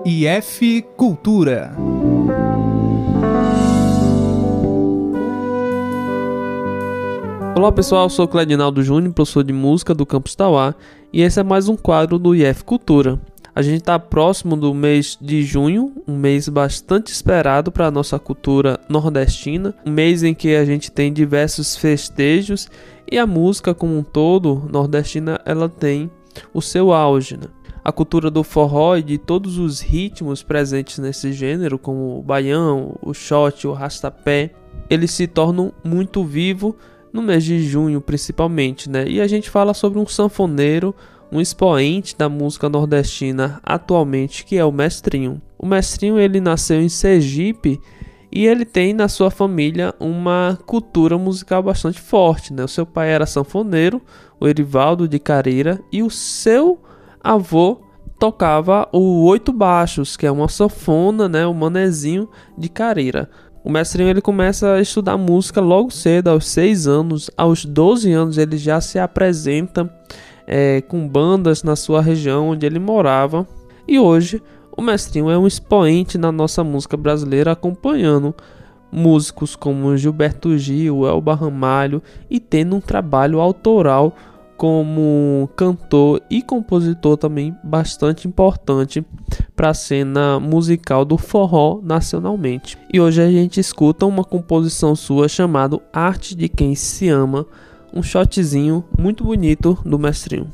IF 0.05 0.83
Cultura. 0.95 1.75
Olá 7.57 7.71
pessoal, 7.71 8.03
eu 8.03 8.09
sou 8.09 8.27
Cledinaldo 8.27 8.83
Júnior, 8.83 9.13
professor 9.13 9.43
de 9.43 9.51
música 9.51 9.95
do 9.95 10.05
Campus 10.05 10.35
Tauá, 10.35 10.75
e 11.11 11.21
esse 11.21 11.39
é 11.39 11.43
mais 11.43 11.67
um 11.67 11.75
quadro 11.75 12.19
do 12.19 12.35
IF 12.35 12.63
Cultura. 12.63 13.19
A 13.53 13.61
gente 13.61 13.79
está 13.79 13.97
próximo 13.97 14.55
do 14.55 14.73
mês 14.73 15.17
de 15.19 15.43
junho, 15.43 15.93
um 16.07 16.15
mês 16.15 16.47
bastante 16.47 17.11
esperado 17.11 17.71
para 17.71 17.87
a 17.87 17.91
nossa 17.91 18.19
cultura 18.19 18.79
nordestina, 18.87 19.73
um 19.85 19.91
mês 19.91 20.23
em 20.23 20.33
que 20.33 20.55
a 20.55 20.63
gente 20.63 20.91
tem 20.91 21.11
diversos 21.11 21.75
festejos 21.75 22.69
e 23.11 23.17
a 23.17 23.25
música 23.25 23.73
como 23.73 23.97
um 23.97 24.03
todo 24.03 24.67
nordestina 24.71 25.41
ela 25.45 25.67
tem 25.67 26.09
o 26.53 26.61
seu 26.61 26.93
auge. 26.93 27.37
Né? 27.37 27.47
A 27.83 27.91
cultura 27.91 28.29
do 28.29 28.43
forró 28.43 28.95
e 28.97 29.01
de 29.03 29.17
todos 29.17 29.57
os 29.57 29.79
ritmos 29.79 30.43
presentes 30.43 30.99
nesse 30.99 31.33
gênero, 31.33 31.79
como 31.79 32.19
o 32.19 32.21
baião, 32.21 32.95
o 33.01 33.13
shot, 33.13 33.67
o 33.67 33.73
rastapé, 33.73 34.51
eles 34.89 35.11
se 35.11 35.27
tornam 35.27 35.73
muito 35.83 36.23
vivo 36.23 36.75
no 37.11 37.21
mês 37.21 37.43
de 37.43 37.59
junho 37.63 37.99
principalmente, 37.99 38.89
né? 38.89 39.05
E 39.07 39.19
a 39.19 39.27
gente 39.27 39.49
fala 39.49 39.73
sobre 39.73 39.97
um 39.97 40.05
sanfoneiro, 40.05 40.93
um 41.31 41.39
expoente 41.39 42.15
da 42.17 42.27
música 42.27 42.67
nordestina 42.67 43.59
atualmente, 43.63 44.45
que 44.45 44.57
é 44.57 44.65
o 44.65 44.71
Mestrinho. 44.71 45.41
O 45.57 45.65
Mestrinho 45.65 46.19
ele 46.19 46.39
nasceu 46.39 46.81
em 46.81 46.89
Sergipe 46.89 47.79
e 48.31 48.45
ele 48.45 48.65
tem 48.65 48.93
na 48.93 49.07
sua 49.07 49.31
família 49.31 49.93
uma 49.99 50.57
cultura 50.65 51.17
musical 51.17 51.63
bastante 51.63 51.99
forte, 51.99 52.53
né? 52.53 52.63
O 52.63 52.67
seu 52.67 52.85
pai 52.85 53.09
era 53.09 53.25
sanfoneiro, 53.25 54.01
o 54.39 54.47
Erivaldo 54.47 55.07
de 55.07 55.19
Careira, 55.19 55.79
e 55.91 56.03
o 56.03 56.09
seu 56.09 56.79
avô 57.23 57.81
tocava 58.19 58.87
o 58.91 59.25
oito 59.25 59.51
baixos, 59.51 60.17
que 60.17 60.25
é 60.25 60.31
uma 60.31 60.47
sanfona, 60.47 61.29
né, 61.29 61.47
o 61.47 61.53
manezinho 61.53 62.29
de 62.57 62.67
Careira. 62.69 63.29
O 63.63 63.69
mestrinho 63.71 64.09
ele 64.09 64.21
começa 64.21 64.73
a 64.73 64.81
estudar 64.81 65.17
música 65.17 65.59
logo 65.59 65.91
cedo, 65.91 66.29
aos 66.29 66.47
6 66.47 66.87
anos. 66.87 67.29
Aos 67.37 67.65
12 67.65 68.11
anos 68.11 68.37
ele 68.37 68.57
já 68.57 68.79
se 68.79 68.97
apresenta 68.97 69.93
é, 70.49 70.81
com 70.81 71.07
bandas 71.07 71.61
na 71.61 71.75
sua 71.75 72.01
região 72.01 72.49
onde 72.49 72.65
ele 72.65 72.79
morava. 72.79 73.47
E 73.87 73.99
hoje 73.99 74.41
o 74.75 74.81
mestrinho 74.81 75.29
é 75.29 75.37
um 75.37 75.45
expoente 75.45 76.17
na 76.17 76.31
nossa 76.31 76.63
música 76.63 76.97
brasileira, 76.97 77.51
acompanhando 77.51 78.33
músicos 78.91 79.55
como 79.55 79.95
Gilberto 79.95 80.57
Gil, 80.57 81.05
Elba 81.05 81.35
Ramalho 81.35 82.01
e 82.27 82.39
tendo 82.39 82.75
um 82.75 82.81
trabalho 82.81 83.39
autoral 83.39 84.15
como 84.57 85.47
cantor 85.55 86.21
e 86.29 86.41
compositor 86.41 87.15
também 87.15 87.55
bastante 87.63 88.27
importante 88.27 89.05
para 89.55 89.69
a 89.69 89.73
cena 89.73 90.39
musical 90.39 91.05
do 91.05 91.17
forró 91.17 91.79
nacionalmente. 91.83 92.77
E 92.91 92.99
hoje 92.99 93.21
a 93.21 93.31
gente 93.31 93.59
escuta 93.59 94.05
uma 94.05 94.23
composição 94.23 94.95
sua 94.95 95.29
chamada 95.29 95.79
Arte 95.93 96.35
de 96.35 96.49
Quem 96.49 96.75
Se 96.75 97.07
Ama, 97.07 97.45
um 97.93 98.03
shotzinho 98.03 98.83
muito 98.97 99.23
bonito 99.23 99.77
do 99.85 99.97
mestrinho. 99.97 100.51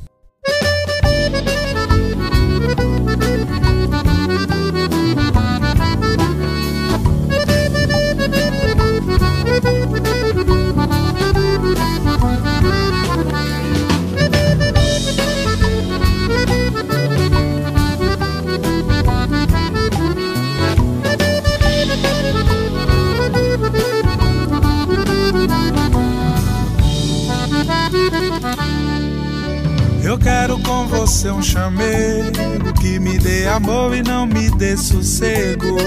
Você 31.05 31.29
um 31.29 31.39
chamego 31.39 32.73
que 32.81 32.97
me 32.97 33.19
dê 33.19 33.45
amor 33.45 33.95
e 33.95 34.01
não 34.01 34.25
me 34.25 34.49
dê 34.49 34.75
sossego. 34.75 35.77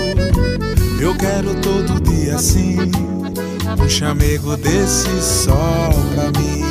Eu 1.00 1.12
quero 1.16 1.60
todo 1.60 2.00
dia 2.00 2.36
assim, 2.36 2.78
um 3.82 3.88
chamego 3.88 4.56
desse 4.56 5.10
só 5.20 5.90
pra 6.14 6.30
mim. 6.40 6.62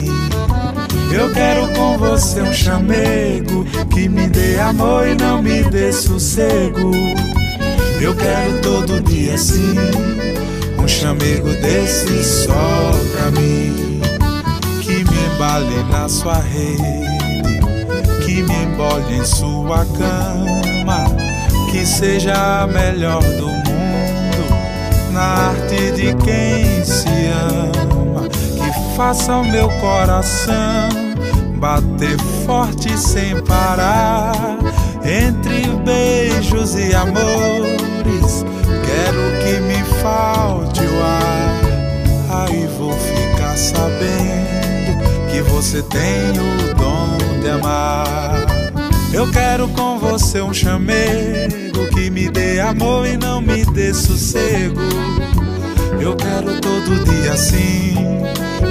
Eu 1.14 1.30
quero 1.34 1.68
com 1.74 1.98
você 1.98 2.42
um 2.42 2.54
chamego 2.54 3.66
que 3.94 4.08
me 4.08 4.30
dê 4.30 4.58
amor 4.62 5.06
e 5.06 5.16
não 5.16 5.42
me 5.42 5.64
dê 5.64 5.92
sossego. 5.92 6.92
Eu 8.00 8.16
quero 8.16 8.62
todo 8.62 9.02
dia 9.02 9.34
assim, 9.34 9.76
um 10.82 10.88
chamego 10.88 11.50
desse 11.50 12.24
só 12.24 12.92
pra 13.12 13.30
mim. 13.32 14.00
Que 14.80 15.04
me 15.04 15.36
embale 15.36 15.84
na 15.92 16.08
sua 16.08 16.40
rede 16.40 17.27
embole 18.78 19.18
em 19.18 19.26
sua 19.26 19.86
cama, 19.98 21.06
que 21.72 21.84
seja 21.84 22.62
a 22.62 22.68
melhor 22.68 23.24
do 23.24 23.48
mundo, 23.48 25.12
na 25.12 25.50
arte 25.50 25.92
de 25.94 26.14
quem 26.24 26.86
se 26.86 27.10
ama, 27.56 28.30
que 28.30 28.96
faça 28.96 29.34
o 29.34 29.46
meu 29.46 29.68
coração 29.80 30.90
bater 31.56 32.20
forte 32.46 32.96
sem 33.00 33.42
parar, 33.46 34.36
entre 35.04 35.66
beijos 35.84 36.76
e 36.76 36.94
amores, 36.94 38.46
quero 38.86 39.44
que 39.44 39.60
me 39.62 39.84
falte 40.04 40.82
o 40.84 41.04
ar, 41.04 42.46
aí 42.46 42.68
vou 42.78 42.94
ficar 42.94 43.58
sabendo 43.58 45.32
que 45.32 45.42
você 45.42 45.82
tem 45.82 46.32
o 46.32 46.76
dom 46.76 47.42
de 47.42 47.50
amar. 47.50 48.57
Eu 49.14 49.32
quero 49.32 49.68
com 49.70 49.98
você 49.98 50.42
um 50.42 50.54
chamego 50.54 51.88
que 51.94 52.10
me 52.10 52.30
dê 52.30 52.60
amor 52.60 53.08
e 53.08 53.18
não 53.18 53.42
me 53.42 53.66
dê 53.66 53.94
sossego. 53.94 54.82
Eu 56.00 56.16
quero 56.16 56.60
todo 56.60 57.04
dia 57.06 57.34
assim, 57.34 57.96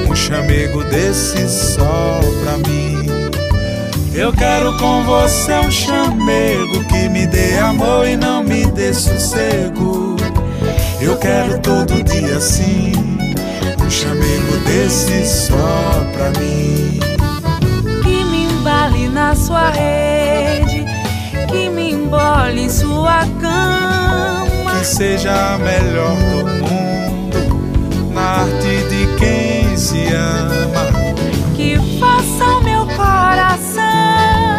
um 0.08 0.14
chamego 0.14 0.84
desse 0.84 1.48
só 1.48 2.20
pra 2.42 2.58
mim. 2.68 3.06
Eu 4.14 4.32
quero 4.32 4.76
com 4.78 5.04
você 5.04 5.54
um 5.54 5.70
chamego 5.70 6.84
que 6.84 7.08
me 7.08 7.26
dê 7.26 7.58
amor 7.58 8.06
e 8.06 8.16
não 8.16 8.44
me 8.44 8.66
dê 8.66 8.92
sossego. 8.92 10.16
Eu 11.00 11.16
quero 11.18 11.58
todo 11.60 12.02
dia 12.04 12.36
assim, 12.36 12.92
um 13.84 13.90
chamego 13.90 14.56
desse 14.66 15.26
só 15.26 16.06
pra 16.12 16.30
mim 16.40 16.86
embale 18.66 19.08
na 19.08 19.32
sua 19.36 19.70
rede, 19.70 20.15
embole 22.16 22.62
em 22.62 22.70
sua 22.70 23.20
cama. 23.40 24.78
Que 24.78 24.86
seja 24.86 25.54
a 25.54 25.58
melhor 25.58 26.16
do 26.16 26.64
mundo, 26.64 28.12
na 28.12 28.20
arte 28.20 28.84
de 28.88 29.16
quem 29.18 29.76
se 29.76 30.06
ama. 30.12 30.86
Que 31.54 31.78
faça 31.98 32.44
o 32.44 32.62
meu 32.62 32.86
coração 32.86 33.82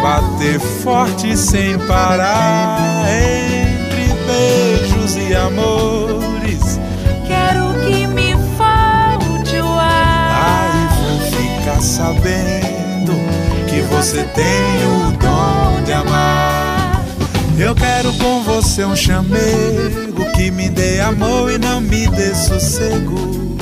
bater 0.02 0.60
forte 0.60 1.36
sem 1.36 1.78
parar, 1.80 3.04
entre 3.08 4.14
beijos 4.26 5.16
e 5.16 5.34
amores. 5.34 6.78
Quero 7.26 7.74
que 7.84 8.06
me 8.06 8.34
falte 8.56 9.56
o 9.56 9.78
ar. 9.78 10.70
Aí 10.70 10.88
vou 11.02 11.20
ficar 11.30 11.80
sabendo 11.80 13.12
que 13.68 13.80
você 13.82 14.22
tem 14.34 14.86
o 14.86 15.12
dom 15.18 15.84
de 15.84 15.92
amar. 15.92 16.67
Eu 17.58 17.74
quero 17.74 18.12
com 18.14 18.40
você 18.44 18.84
um 18.84 18.94
chamego 18.94 20.24
que 20.36 20.48
me 20.48 20.68
dê 20.68 21.00
amor 21.00 21.50
e 21.50 21.58
não 21.58 21.80
me 21.80 22.06
dê 22.06 22.32
sossego. 22.32 23.58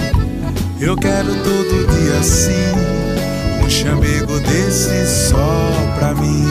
Eu 0.78 0.94
quero 0.98 1.34
todo 1.42 1.86
dia 1.94 2.18
assim, 2.20 3.64
um 3.64 3.70
chamego 3.70 4.38
desse 4.40 5.30
só 5.30 5.72
pra 5.98 6.14
mim. 6.14 6.44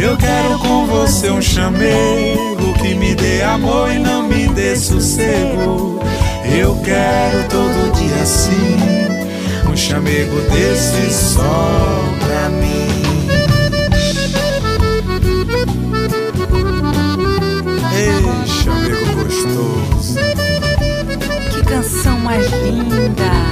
Eu 0.00 0.16
quero 0.16 0.56
com 0.60 0.86
você 0.86 1.30
um 1.30 1.42
chamego 1.42 2.74
que 2.80 2.94
me 2.94 3.16
dê 3.16 3.42
amor 3.42 3.90
e 3.92 3.98
não 3.98 4.22
me 4.22 4.46
dê 4.50 4.76
sossego. 4.76 5.98
Eu 6.56 6.76
quero 6.84 7.48
todo 7.48 7.92
dia 7.98 8.22
assim 8.22 9.00
um 9.68 9.76
chamego 9.76 10.40
desse 10.52 11.12
só 11.12 12.14
pra 12.20 12.48
mim. 12.50 13.09
Mais 22.30 22.48
linda. 22.62 23.50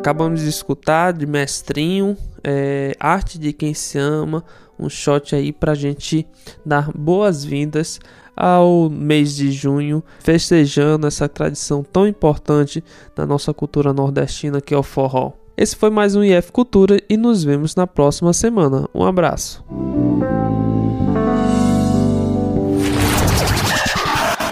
Acabamos 0.00 0.40
de 0.40 0.48
escutar 0.48 1.12
de 1.12 1.26
Mestrinho, 1.26 2.16
é, 2.42 2.96
Arte 2.98 3.38
de 3.38 3.52
Quem 3.52 3.74
Se 3.74 3.98
Ama, 3.98 4.42
um 4.78 4.88
shot 4.88 5.36
aí 5.36 5.52
pra 5.52 5.74
gente 5.74 6.26
dar 6.64 6.90
boas-vindas 6.90 8.00
ao 8.34 8.88
mês 8.88 9.36
de 9.36 9.52
junho, 9.52 10.02
festejando 10.20 11.06
essa 11.06 11.28
tradição 11.28 11.82
tão 11.84 12.08
importante 12.08 12.82
da 13.14 13.26
nossa 13.26 13.52
cultura 13.52 13.92
nordestina 13.92 14.58
que 14.58 14.72
é 14.72 14.78
o 14.78 14.82
forró. 14.82 15.32
Esse 15.54 15.76
foi 15.76 15.90
mais 15.90 16.16
um 16.16 16.24
IF 16.24 16.50
Cultura 16.50 16.98
e 17.06 17.18
nos 17.18 17.44
vemos 17.44 17.76
na 17.76 17.86
próxima 17.86 18.32
semana. 18.32 18.88
Um 18.94 19.04
abraço. 19.04 19.62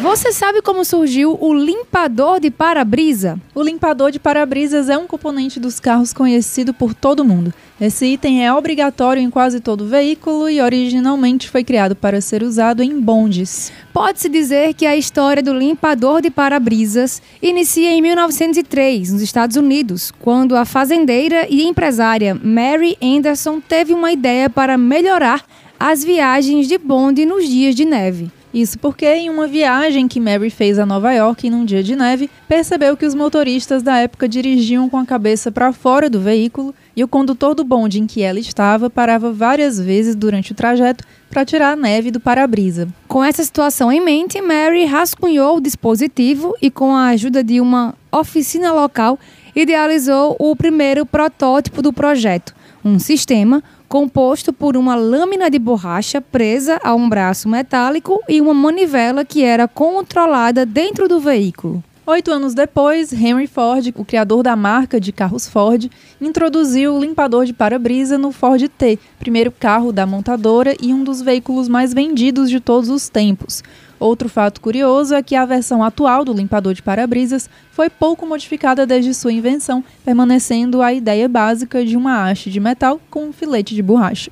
Você 0.08 0.32
sabe 0.32 0.62
como 0.62 0.86
surgiu 0.86 1.36
o 1.38 1.52
limpador 1.52 2.40
de 2.40 2.50
para-brisa? 2.50 3.38
O 3.54 3.62
limpador 3.62 4.10
de 4.10 4.18
para-brisas 4.18 4.88
é 4.88 4.96
um 4.96 5.06
componente 5.06 5.60
dos 5.60 5.78
carros 5.78 6.14
conhecido 6.14 6.72
por 6.72 6.94
todo 6.94 7.26
mundo. 7.26 7.52
Esse 7.78 8.06
item 8.06 8.42
é 8.42 8.50
obrigatório 8.50 9.22
em 9.22 9.28
quase 9.28 9.60
todo 9.60 9.86
veículo 9.86 10.48
e 10.48 10.62
originalmente 10.62 11.50
foi 11.50 11.62
criado 11.62 11.94
para 11.94 12.22
ser 12.22 12.42
usado 12.42 12.82
em 12.82 12.98
bondes. 12.98 13.70
Pode-se 13.92 14.30
dizer 14.30 14.72
que 14.72 14.86
a 14.86 14.96
história 14.96 15.42
do 15.42 15.52
limpador 15.52 16.22
de 16.22 16.30
para-brisas 16.30 17.20
inicia 17.42 17.90
em 17.90 18.00
1903, 18.00 19.12
nos 19.12 19.20
Estados 19.20 19.56
Unidos, 19.56 20.10
quando 20.20 20.56
a 20.56 20.64
fazendeira 20.64 21.46
e 21.50 21.68
empresária 21.68 22.34
Mary 22.34 22.96
Anderson 23.02 23.60
teve 23.60 23.92
uma 23.92 24.10
ideia 24.10 24.48
para 24.48 24.78
melhorar 24.78 25.44
as 25.78 26.02
viagens 26.02 26.66
de 26.66 26.78
bonde 26.78 27.26
nos 27.26 27.46
dias 27.46 27.74
de 27.74 27.84
neve. 27.84 28.37
Isso 28.52 28.78
porque, 28.78 29.06
em 29.06 29.28
uma 29.28 29.46
viagem 29.46 30.08
que 30.08 30.18
Mary 30.18 30.48
fez 30.48 30.78
a 30.78 30.86
Nova 30.86 31.12
York 31.12 31.50
num 31.50 31.64
dia 31.64 31.82
de 31.82 31.94
neve, 31.94 32.30
percebeu 32.48 32.96
que 32.96 33.04
os 33.04 33.14
motoristas 33.14 33.82
da 33.82 33.98
época 33.98 34.26
dirigiam 34.26 34.88
com 34.88 34.96
a 34.96 35.04
cabeça 35.04 35.52
para 35.52 35.72
fora 35.72 36.08
do 36.08 36.18
veículo 36.18 36.74
e 36.96 37.04
o 37.04 37.08
condutor 37.08 37.54
do 37.54 37.62
bonde 37.62 38.00
em 38.00 38.06
que 38.06 38.22
ela 38.22 38.38
estava 38.38 38.88
parava 38.88 39.30
várias 39.30 39.78
vezes 39.78 40.16
durante 40.16 40.52
o 40.52 40.54
trajeto 40.54 41.04
para 41.28 41.44
tirar 41.44 41.72
a 41.72 41.76
neve 41.76 42.10
do 42.10 42.18
para-brisa. 42.18 42.88
Com 43.06 43.22
essa 43.22 43.44
situação 43.44 43.92
em 43.92 44.00
mente, 44.00 44.40
Mary 44.40 44.86
rascunhou 44.86 45.58
o 45.58 45.60
dispositivo 45.60 46.54
e, 46.60 46.70
com 46.70 46.96
a 46.96 47.08
ajuda 47.08 47.44
de 47.44 47.60
uma 47.60 47.94
oficina 48.10 48.72
local, 48.72 49.18
idealizou 49.54 50.36
o 50.38 50.56
primeiro 50.56 51.04
protótipo 51.04 51.82
do 51.82 51.92
projeto, 51.92 52.54
um 52.84 52.98
sistema 52.98 53.62
composto 53.88 54.52
por 54.52 54.76
uma 54.76 54.94
lâmina 54.94 55.50
de 55.50 55.58
borracha 55.58 56.20
presa 56.20 56.78
a 56.84 56.94
um 56.94 57.08
braço 57.08 57.48
metálico 57.48 58.22
e 58.28 58.40
uma 58.40 58.52
manivela 58.52 59.24
que 59.24 59.42
era 59.42 59.66
controlada 59.66 60.66
dentro 60.66 61.08
do 61.08 61.18
veículo. 61.18 61.82
Oito 62.06 62.30
anos 62.30 62.54
depois, 62.54 63.12
Henry 63.12 63.46
Ford, 63.46 63.92
o 63.94 64.04
criador 64.04 64.42
da 64.42 64.56
marca 64.56 64.98
de 64.98 65.12
carros 65.12 65.46
Ford, 65.46 65.90
introduziu 66.18 66.94
o 66.94 67.00
limpador 67.00 67.44
de 67.44 67.52
para-brisa 67.52 68.16
no 68.16 68.32
Ford 68.32 68.66
T, 68.66 68.98
primeiro 69.18 69.52
carro 69.52 69.92
da 69.92 70.06
montadora 70.06 70.74
e 70.80 70.94
um 70.94 71.04
dos 71.04 71.20
veículos 71.20 71.68
mais 71.68 71.92
vendidos 71.92 72.48
de 72.48 72.60
todos 72.60 72.88
os 72.88 73.10
tempos. 73.10 73.62
Outro 74.00 74.28
fato 74.28 74.60
curioso 74.60 75.14
é 75.14 75.22
que 75.22 75.34
a 75.34 75.44
versão 75.44 75.82
atual 75.82 76.24
do 76.24 76.32
limpador 76.32 76.74
de 76.74 76.82
para-brisas 76.82 77.50
foi 77.72 77.90
pouco 77.90 78.26
modificada 78.26 78.86
desde 78.86 79.12
sua 79.12 79.32
invenção, 79.32 79.84
permanecendo 80.04 80.82
a 80.82 80.92
ideia 80.92 81.28
básica 81.28 81.84
de 81.84 81.96
uma 81.96 82.28
haste 82.28 82.50
de 82.50 82.60
metal 82.60 83.00
com 83.10 83.26
um 83.26 83.32
filete 83.32 83.74
de 83.74 83.82
borracha. 83.82 84.30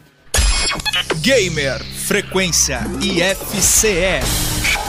Gamer 1.20 1.82
Frequência 1.84 2.80
IFCE. 3.02 4.85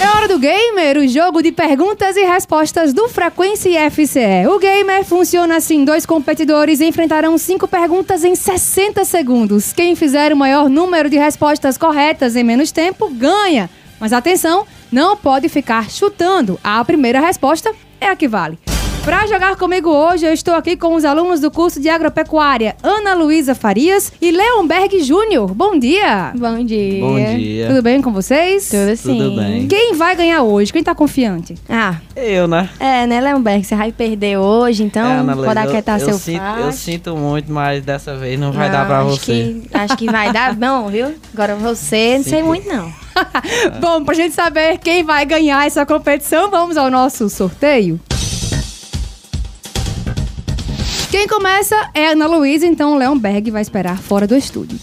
É 0.00 0.08
hora 0.08 0.28
do 0.28 0.38
Gamer, 0.38 0.98
o 0.98 1.08
jogo 1.08 1.42
de 1.42 1.52
perguntas 1.52 2.16
e 2.16 2.24
respostas 2.24 2.92
do 2.92 3.08
Frequência 3.08 3.86
IFCE. 3.86 4.46
O 4.48 4.58
Gamer 4.58 5.04
funciona 5.04 5.56
assim: 5.56 5.84
dois 5.84 6.06
competidores 6.06 6.80
enfrentarão 6.80 7.36
cinco 7.38 7.66
perguntas 7.66 8.24
em 8.24 8.34
60 8.34 9.04
segundos. 9.04 9.72
Quem 9.72 9.96
fizer 9.96 10.32
o 10.32 10.36
maior 10.36 10.68
número 10.68 11.10
de 11.10 11.16
respostas 11.16 11.76
corretas 11.76 12.36
em 12.36 12.44
menos 12.44 12.72
tempo 12.72 13.08
ganha. 13.10 13.68
Mas 13.98 14.12
atenção, 14.12 14.66
não 14.92 15.16
pode 15.16 15.48
ficar 15.48 15.90
chutando. 15.90 16.58
A 16.62 16.84
primeira 16.84 17.20
resposta 17.20 17.72
é 18.00 18.08
a 18.08 18.16
que 18.16 18.28
vale. 18.28 18.58
Para 19.06 19.24
jogar 19.28 19.54
comigo 19.54 19.88
hoje, 19.88 20.26
eu 20.26 20.32
estou 20.32 20.52
aqui 20.52 20.76
com 20.76 20.92
os 20.96 21.04
alunos 21.04 21.38
do 21.38 21.48
curso 21.48 21.78
de 21.80 21.88
agropecuária 21.88 22.74
Ana 22.82 23.14
Luísa 23.14 23.54
Farias 23.54 24.12
e 24.20 24.32
Leonberg 24.32 25.00
Júnior. 25.00 25.54
Bom 25.54 25.78
dia! 25.78 26.32
Bom 26.36 26.64
dia. 26.64 27.00
Bom 27.00 27.14
dia. 27.36 27.68
Tudo 27.68 27.82
bem 27.82 28.02
com 28.02 28.12
vocês? 28.12 28.68
Tudo 28.68 28.96
sim. 28.96 29.16
Tudo 29.16 29.36
bem. 29.36 29.68
Quem 29.68 29.94
vai 29.94 30.16
ganhar 30.16 30.42
hoje? 30.42 30.72
Quem 30.72 30.82
tá 30.82 30.92
confiante? 30.92 31.54
Ah, 31.68 31.94
Eu, 32.16 32.48
né? 32.48 32.68
é, 32.80 33.06
né, 33.06 33.20
Leonberg? 33.20 33.62
Você 33.64 33.76
vai 33.76 33.92
perder 33.92 34.38
hoje, 34.38 34.82
então 34.82 35.06
É, 35.06 35.18
Ana 35.18 35.34
Luísa, 35.34 35.54
pode 35.54 35.68
aquietar 35.68 36.00
eu, 36.00 36.04
seu 36.06 36.14
eu 36.14 36.18
sinto, 36.18 36.40
facho. 36.40 36.60
eu 36.62 36.72
sinto 36.72 37.16
muito, 37.16 37.52
mas 37.52 37.84
dessa 37.84 38.16
vez 38.16 38.36
não 38.40 38.50
vai 38.50 38.66
Não, 38.68 38.72
dar 38.76 38.86
pra 38.86 39.02
acho 39.02 39.10
você. 39.10 39.24
Que, 39.62 39.68
acho 39.72 39.96
que 39.96 40.06
vai 40.10 40.32
dar 40.32 40.52
bom, 40.56 40.88
viu? 40.88 41.14
Agora 41.32 41.54
você, 41.54 42.16
não 42.18 42.24
sei 42.24 42.42
muito 42.42 42.68
não. 42.68 42.92
Bom, 43.80 44.04
pra 44.04 44.14
gente 44.14 44.34
saber 44.34 44.78
quem 44.78 45.02
vai 45.04 45.24
ganhar 45.24 45.64
essa 45.64 45.86
competição, 45.86 46.50
vamos 46.50 46.76
ao 46.76 46.90
nosso 46.90 47.30
sorteio. 47.30 47.98
Quem 51.10 51.26
começa 51.28 51.90
é 51.94 52.08
a 52.08 52.10
Ana 52.12 52.26
Luísa, 52.26 52.66
então 52.66 52.92
o 52.94 52.96
Leonberg 52.98 53.50
vai 53.50 53.62
esperar 53.62 53.96
fora 53.98 54.26
do 54.26 54.36
estúdio. 54.36 54.78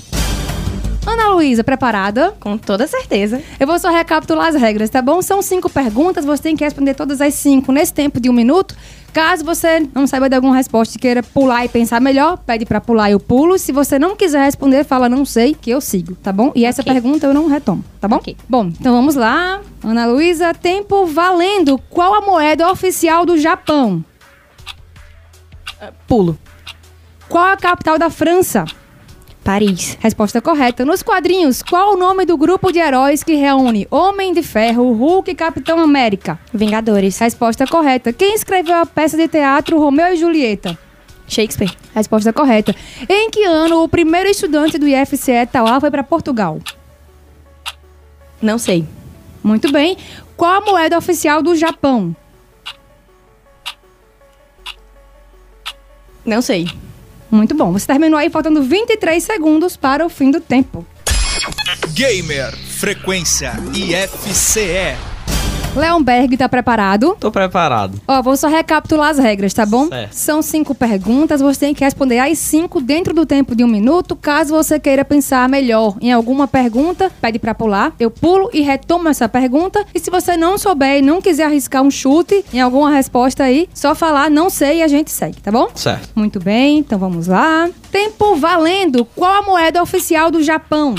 Ana 1.06 1.28
Luísa, 1.34 1.64
preparada? 1.66 2.34
Com 2.40 2.58
toda 2.58 2.88
certeza. 2.88 3.42
Eu 3.60 3.68
vou 3.68 3.78
só 3.78 3.90
recapitular 3.90 4.48
as 4.48 4.56
regras, 4.56 4.90
tá 4.90 5.02
bom? 5.02 5.22
São 5.22 5.42
cinco 5.42 5.70
perguntas, 5.70 6.24
você 6.24 6.42
tem 6.44 6.56
que 6.56 6.64
responder 6.64 6.94
todas 6.94 7.20
as 7.20 7.34
cinco 7.34 7.72
nesse 7.74 7.94
tempo 7.94 8.22
de 8.22 8.30
um 8.30 8.34
minuto. 8.34 8.74
Caso 9.12 9.44
você 9.44 9.86
não 9.94 10.08
saiba 10.08 10.28
de 10.30 10.36
alguma 10.36 10.56
resposta 10.56 10.98
e 10.98 11.00
queira 11.00 11.22
pular 11.22 11.66
e 11.66 11.70
pensar 11.70 12.00
melhor, 12.02 12.38
pede 12.38 12.66
pra 12.66 12.80
pular 12.82 13.10
e 13.10 13.14
eu 13.14 13.20
pulo. 13.20 13.60
Se 13.60 13.72
você 13.72 14.00
não 14.00 14.16
quiser 14.16 14.44
responder, 14.46 14.86
fala 14.86 15.08
não 15.10 15.26
sei, 15.26 15.54
que 15.54 15.70
eu 15.70 15.82
sigo, 15.82 16.16
tá 16.16 16.32
bom? 16.32 16.52
E 16.56 16.66
essa 16.66 16.82
Ok. 16.82 16.92
pergunta 16.92 17.28
eu 17.28 17.34
não 17.34 17.48
retomo, 17.48 17.84
tá 18.00 18.08
bom? 18.08 18.16
Ok. 18.16 18.36
Bom, 18.50 18.68
então 18.68 18.94
vamos 18.94 19.14
lá. 19.16 19.60
Ana 19.84 20.06
Luísa, 20.08 20.54
tempo 20.54 21.06
valendo. 21.06 21.78
Qual 21.90 22.14
a 22.16 22.22
moeda 22.22 22.72
oficial 22.72 23.24
do 23.26 23.38
Japão? 23.38 24.04
Pulo. 26.08 26.38
Qual 27.28 27.46
a 27.46 27.58
capital 27.58 27.98
da 27.98 28.10
França? 28.10 28.66
Paris. 29.44 29.98
Resposta 30.00 30.42
correta. 30.42 30.86
Nos 30.86 31.04
quadrinhos, 31.04 31.62
qual 31.62 31.94
o 31.94 31.98
nome 31.98 32.26
do 32.26 32.38
grupo 32.38 32.72
de 32.72 32.80
heróis 32.80 33.24
que 33.24 33.36
reúne 33.36 33.88
Homem 33.92 34.34
de 34.34 34.42
Ferro, 34.42 34.94
Hulk 34.94 35.32
e 35.32 35.36
Capitão 35.36 35.80
América? 35.80 36.40
Vingadores. 36.54 37.18
Resposta 37.20 37.68
correta. 37.68 38.14
Quem 38.14 38.34
escreveu 38.34 38.76
a 38.76 38.86
peça 38.86 39.18
de 39.18 39.28
teatro 39.28 39.80
Romeu 39.80 40.14
e 40.14 40.18
Julieta? 40.18 40.78
Shakespeare. 41.28 41.76
Resposta 41.94 42.32
correta. 42.32 42.74
Em 43.10 43.30
que 43.30 43.44
ano 43.44 43.84
o 43.84 43.90
primeiro 43.90 44.30
estudante 44.30 44.78
do 44.78 44.88
IFCE 44.88 45.46
Tauá 45.52 45.80
foi 45.80 45.92
para 45.92 46.04
Portugal? 46.04 46.60
Não 48.42 48.58
sei. 48.58 48.86
Muito 49.44 49.72
bem. 49.72 49.98
Qual 50.38 50.62
a 50.62 50.66
moeda 50.66 50.98
oficial 50.98 51.42
do 51.42 51.56
Japão? 51.56 52.16
Não 56.26 56.42
sei. 56.42 56.68
Muito 57.30 57.56
bom. 57.56 57.72
Você 57.72 57.88
terminou 57.88 58.20
aí 58.20 58.30
faltando 58.30 58.62
23 58.62 59.24
segundos 59.24 59.76
para 59.76 60.06
o 60.06 60.10
fim 60.10 60.30
do 60.30 60.40
tempo. 60.40 60.86
Gamer 61.94 62.56
Frequência 62.56 63.54
IFCE. 63.74 65.13
Leonberg 65.76 66.38
tá 66.38 66.48
preparado? 66.48 67.18
Tô 67.20 67.32
preparado. 67.32 68.00
Ó, 68.08 68.22
vou 68.22 68.38
só 68.38 68.48
recapitular 68.48 69.10
as 69.10 69.18
regras, 69.18 69.54
tá 69.54 69.66
bom? 69.66 69.88
Certo. 69.88 70.14
São 70.14 70.42
cinco 70.42 70.76
perguntas, 70.76 71.42
você 71.42 71.62
tem 71.62 71.74
que 71.74 71.84
responder 71.84 72.20
as 72.20 72.38
cinco 72.38 72.80
dentro 72.80 73.14
do 73.14 73.26
tempo 73.26 73.56
de 73.56 73.64
um 73.64 73.68
minuto. 73.68 74.16
Caso 74.16 74.54
você 74.54 74.80
queira 74.80 75.04
pensar 75.04 75.50
melhor 75.50 75.96
em 76.00 76.12
alguma 76.12 76.48
pergunta, 76.48 77.12
pede 77.20 77.40
pra 77.40 77.56
pular. 77.56 77.94
Eu 78.00 78.12
pulo 78.12 78.50
e 78.54 78.62
retomo 78.62 79.10
essa 79.10 79.28
pergunta. 79.28 79.84
E 79.96 80.00
se 80.00 80.12
você 80.12 80.38
não 80.38 80.60
souber 80.60 81.00
e 81.00 81.02
não 81.02 81.20
quiser 81.20 81.46
arriscar 81.46 81.82
um 81.82 81.90
chute 81.90 82.46
em 82.54 82.62
alguma 82.62 82.92
resposta 82.92 83.44
aí, 83.44 83.68
só 83.74 83.96
falar 83.96 84.30
não 84.30 84.52
sei 84.52 84.78
e 84.78 84.84
a 84.84 84.88
gente 84.88 85.10
segue, 85.10 85.42
tá 85.42 85.52
bom? 85.52 85.70
Certo. 85.74 86.10
Muito 86.16 86.40
bem, 86.40 86.78
então 86.80 87.00
vamos 87.00 87.26
lá. 87.26 87.68
Tempo 87.92 88.36
valendo. 88.36 89.06
Qual 89.16 89.32
a 89.32 89.42
moeda 89.42 89.82
oficial 89.82 90.30
do 90.30 90.44
Japão? 90.44 90.94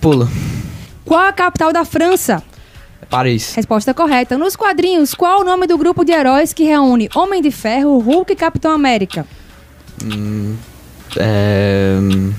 Pula. 0.00 0.26
Qual 1.04 1.20
a 1.20 1.32
capital 1.32 1.72
da 1.72 1.84
França? 1.84 2.42
Paris. 3.06 3.54
Resposta 3.54 3.94
correta. 3.94 4.36
Nos 4.36 4.56
quadrinhos, 4.56 5.14
qual 5.14 5.40
o 5.40 5.44
nome 5.44 5.66
do 5.66 5.78
grupo 5.78 6.04
de 6.04 6.12
heróis 6.12 6.52
que 6.52 6.64
reúne 6.64 7.08
Homem 7.14 7.40
de 7.40 7.50
Ferro, 7.50 7.98
Hulk 7.98 8.32
e 8.32 8.36
Capitão 8.36 8.72
América? 8.72 9.26
Hum, 10.04 10.56
é, 11.16 11.96
hum, 12.00 12.32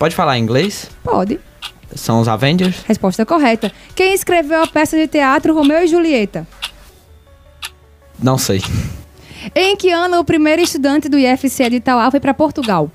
Pode 0.00 0.14
falar 0.14 0.38
em 0.38 0.42
inglês? 0.42 0.90
Pode. 1.04 1.38
São 1.94 2.22
os 2.22 2.28
Avengers? 2.28 2.82
Resposta 2.86 3.26
correta. 3.26 3.70
Quem 3.94 4.14
escreveu 4.14 4.62
a 4.62 4.66
peça 4.66 4.96
de 4.96 5.06
teatro 5.06 5.52
Romeu 5.52 5.84
e 5.84 5.86
Julieta? 5.86 6.46
Não 8.18 8.38
sei. 8.38 8.62
Em 9.54 9.76
que 9.76 9.90
ano 9.90 10.18
o 10.18 10.24
primeiro 10.24 10.62
estudante 10.62 11.06
do 11.06 11.18
IFCE 11.18 11.68
de 11.68 11.76
Itauá 11.76 12.10
foi 12.10 12.18
para 12.18 12.32
Portugal? 12.32 12.90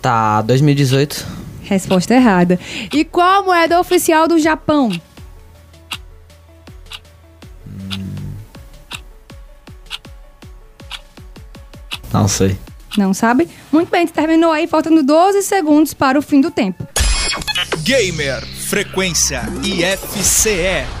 Tá, 0.00 0.40
2018. 0.40 1.26
Resposta 1.68 2.14
errada. 2.14 2.58
E 2.92 3.04
qual 3.04 3.42
a 3.42 3.44
moeda 3.44 3.78
oficial 3.78 4.26
do 4.26 4.38
Japão? 4.38 4.90
Não 12.10 12.26
sei. 12.26 12.58
Não 12.96 13.12
sabe? 13.12 13.48
Muito 13.70 13.90
bem, 13.90 14.06
terminou 14.06 14.50
aí, 14.50 14.66
faltando 14.66 15.02
12 15.02 15.42
segundos 15.42 15.92
para 15.92 16.18
o 16.18 16.22
fim 16.22 16.40
do 16.40 16.50
tempo. 16.50 16.86
Gamer 17.82 18.44
Frequência 18.46 19.42
IFCE. 19.62 20.97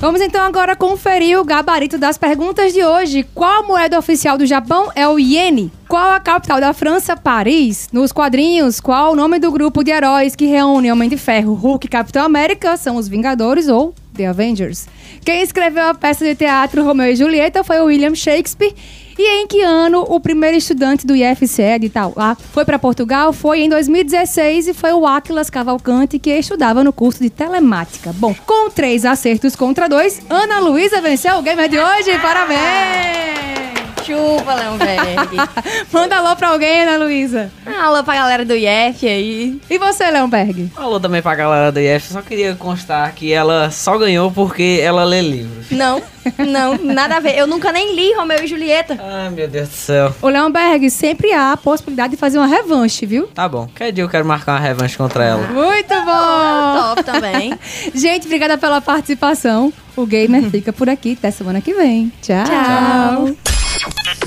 Vamos 0.00 0.22
então 0.22 0.42
agora 0.42 0.74
conferir 0.74 1.38
o 1.38 1.44
gabarito 1.44 1.98
das 1.98 2.16
perguntas 2.16 2.72
de 2.72 2.82
hoje. 2.82 3.22
Qual 3.34 3.62
a 3.62 3.66
moeda 3.66 3.98
oficial 3.98 4.38
do 4.38 4.46
Japão 4.46 4.90
é 4.94 5.06
o 5.06 5.18
iene? 5.18 5.70
Qual 5.86 6.12
a 6.12 6.18
capital 6.18 6.58
da 6.58 6.72
França? 6.72 7.14
Paris. 7.14 7.86
Nos 7.92 8.10
quadrinhos, 8.10 8.80
qual 8.80 9.12
o 9.12 9.14
nome 9.14 9.38
do 9.38 9.52
grupo 9.52 9.84
de 9.84 9.90
heróis 9.90 10.34
que 10.34 10.46
reúne 10.46 10.90
Homem 10.90 11.10
de 11.10 11.18
Ferro, 11.18 11.52
Hulk 11.52 11.86
e 11.86 11.90
Capitão 11.90 12.24
América? 12.24 12.78
São 12.78 12.96
os 12.96 13.08
Vingadores 13.08 13.68
ou 13.68 13.94
The 14.16 14.28
Avengers. 14.28 14.88
Quem 15.22 15.42
escreveu 15.42 15.88
a 15.88 15.94
peça 15.94 16.24
de 16.24 16.34
teatro 16.34 16.82
Romeu 16.82 17.12
e 17.12 17.16
Julieta 17.16 17.62
foi 17.62 17.78
William 17.82 18.14
Shakespeare. 18.14 18.74
E 19.22 19.42
em 19.42 19.46
que 19.46 19.60
ano 19.60 20.00
o 20.08 20.18
primeiro 20.18 20.56
estudante 20.56 21.06
do 21.06 21.14
IFCE 21.14 21.78
de 21.78 21.88
Itauá 21.88 22.34
foi 22.34 22.64
para 22.64 22.78
Portugal? 22.78 23.34
Foi 23.34 23.60
em 23.60 23.68
2016 23.68 24.68
e 24.68 24.72
foi 24.72 24.94
o 24.94 25.06
Atlas 25.06 25.50
Cavalcante 25.50 26.18
que 26.18 26.30
estudava 26.30 26.82
no 26.82 26.90
curso 26.90 27.22
de 27.22 27.28
telemática. 27.28 28.14
Bom, 28.14 28.34
com 28.46 28.70
três 28.70 29.04
acertos 29.04 29.54
contra 29.54 29.90
dois, 29.90 30.22
Ana 30.30 30.58
Luísa 30.60 31.02
venceu 31.02 31.36
o 31.36 31.42
gamer 31.42 31.68
de 31.68 31.78
hoje. 31.78 32.18
Parabéns! 32.18 33.69
Chupa, 34.04 34.54
Leonberg. 34.54 35.36
Manda 35.92 36.16
alô 36.16 36.36
pra 36.36 36.48
alguém, 36.48 36.82
Ana 36.82 37.04
Luísa. 37.04 37.50
alô 37.80 38.02
pra 38.02 38.14
galera 38.14 38.44
do 38.44 38.54
IF 38.54 39.06
aí. 39.06 39.60
E 39.68 39.78
você, 39.78 40.10
Leonberg? 40.10 40.70
Alô 40.76 40.98
também 40.98 41.22
pra 41.22 41.34
galera 41.34 41.70
do 41.70 41.78
IF. 41.80 42.12
Só 42.12 42.22
queria 42.22 42.54
constar 42.54 43.12
que 43.14 43.32
ela 43.32 43.70
só 43.70 43.96
ganhou 43.98 44.30
porque 44.30 44.80
ela 44.82 45.04
lê 45.04 45.20
livros. 45.20 45.70
Não, 45.70 46.02
não, 46.38 46.76
nada 46.78 47.16
a 47.16 47.20
ver. 47.20 47.36
Eu 47.36 47.46
nunca 47.46 47.70
nem 47.72 47.94
li 47.94 48.12
Romeu 48.14 48.42
e 48.42 48.46
Julieta. 48.46 48.98
Ai, 49.00 49.30
meu 49.30 49.46
Deus 49.48 49.68
do 49.68 49.74
céu. 49.74 50.14
Ô, 50.20 50.28
Leonberg, 50.28 50.90
sempre 50.90 51.32
há 51.32 51.52
a 51.52 51.56
possibilidade 51.56 52.12
de 52.12 52.16
fazer 52.16 52.38
uma 52.38 52.46
revanche, 52.46 53.06
viu? 53.06 53.26
Tá 53.28 53.48
bom. 53.48 53.68
Quer 53.74 53.92
dia 53.92 54.02
eu 54.04 54.08
quero 54.08 54.24
marcar 54.24 54.52
uma 54.52 54.60
revanche 54.60 54.96
contra 54.96 55.24
ela. 55.24 55.46
Muito 55.48 55.94
bom! 55.94 56.10
Ah, 56.10 56.94
top 56.96 57.04
também. 57.04 57.54
Gente, 57.94 58.26
obrigada 58.26 58.56
pela 58.58 58.80
participação. 58.80 59.72
O 59.96 60.06
Gamer 60.06 60.42
fica 60.50 60.72
por 60.72 60.88
aqui. 60.88 61.16
Até 61.18 61.30
semana 61.30 61.60
que 61.60 61.72
vem. 61.74 62.12
Tchau. 62.22 62.44
Tchau. 62.44 63.59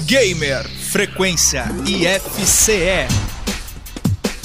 Gamer 0.07 0.67
Frequência 0.67 1.65
IFCE. 1.85 3.07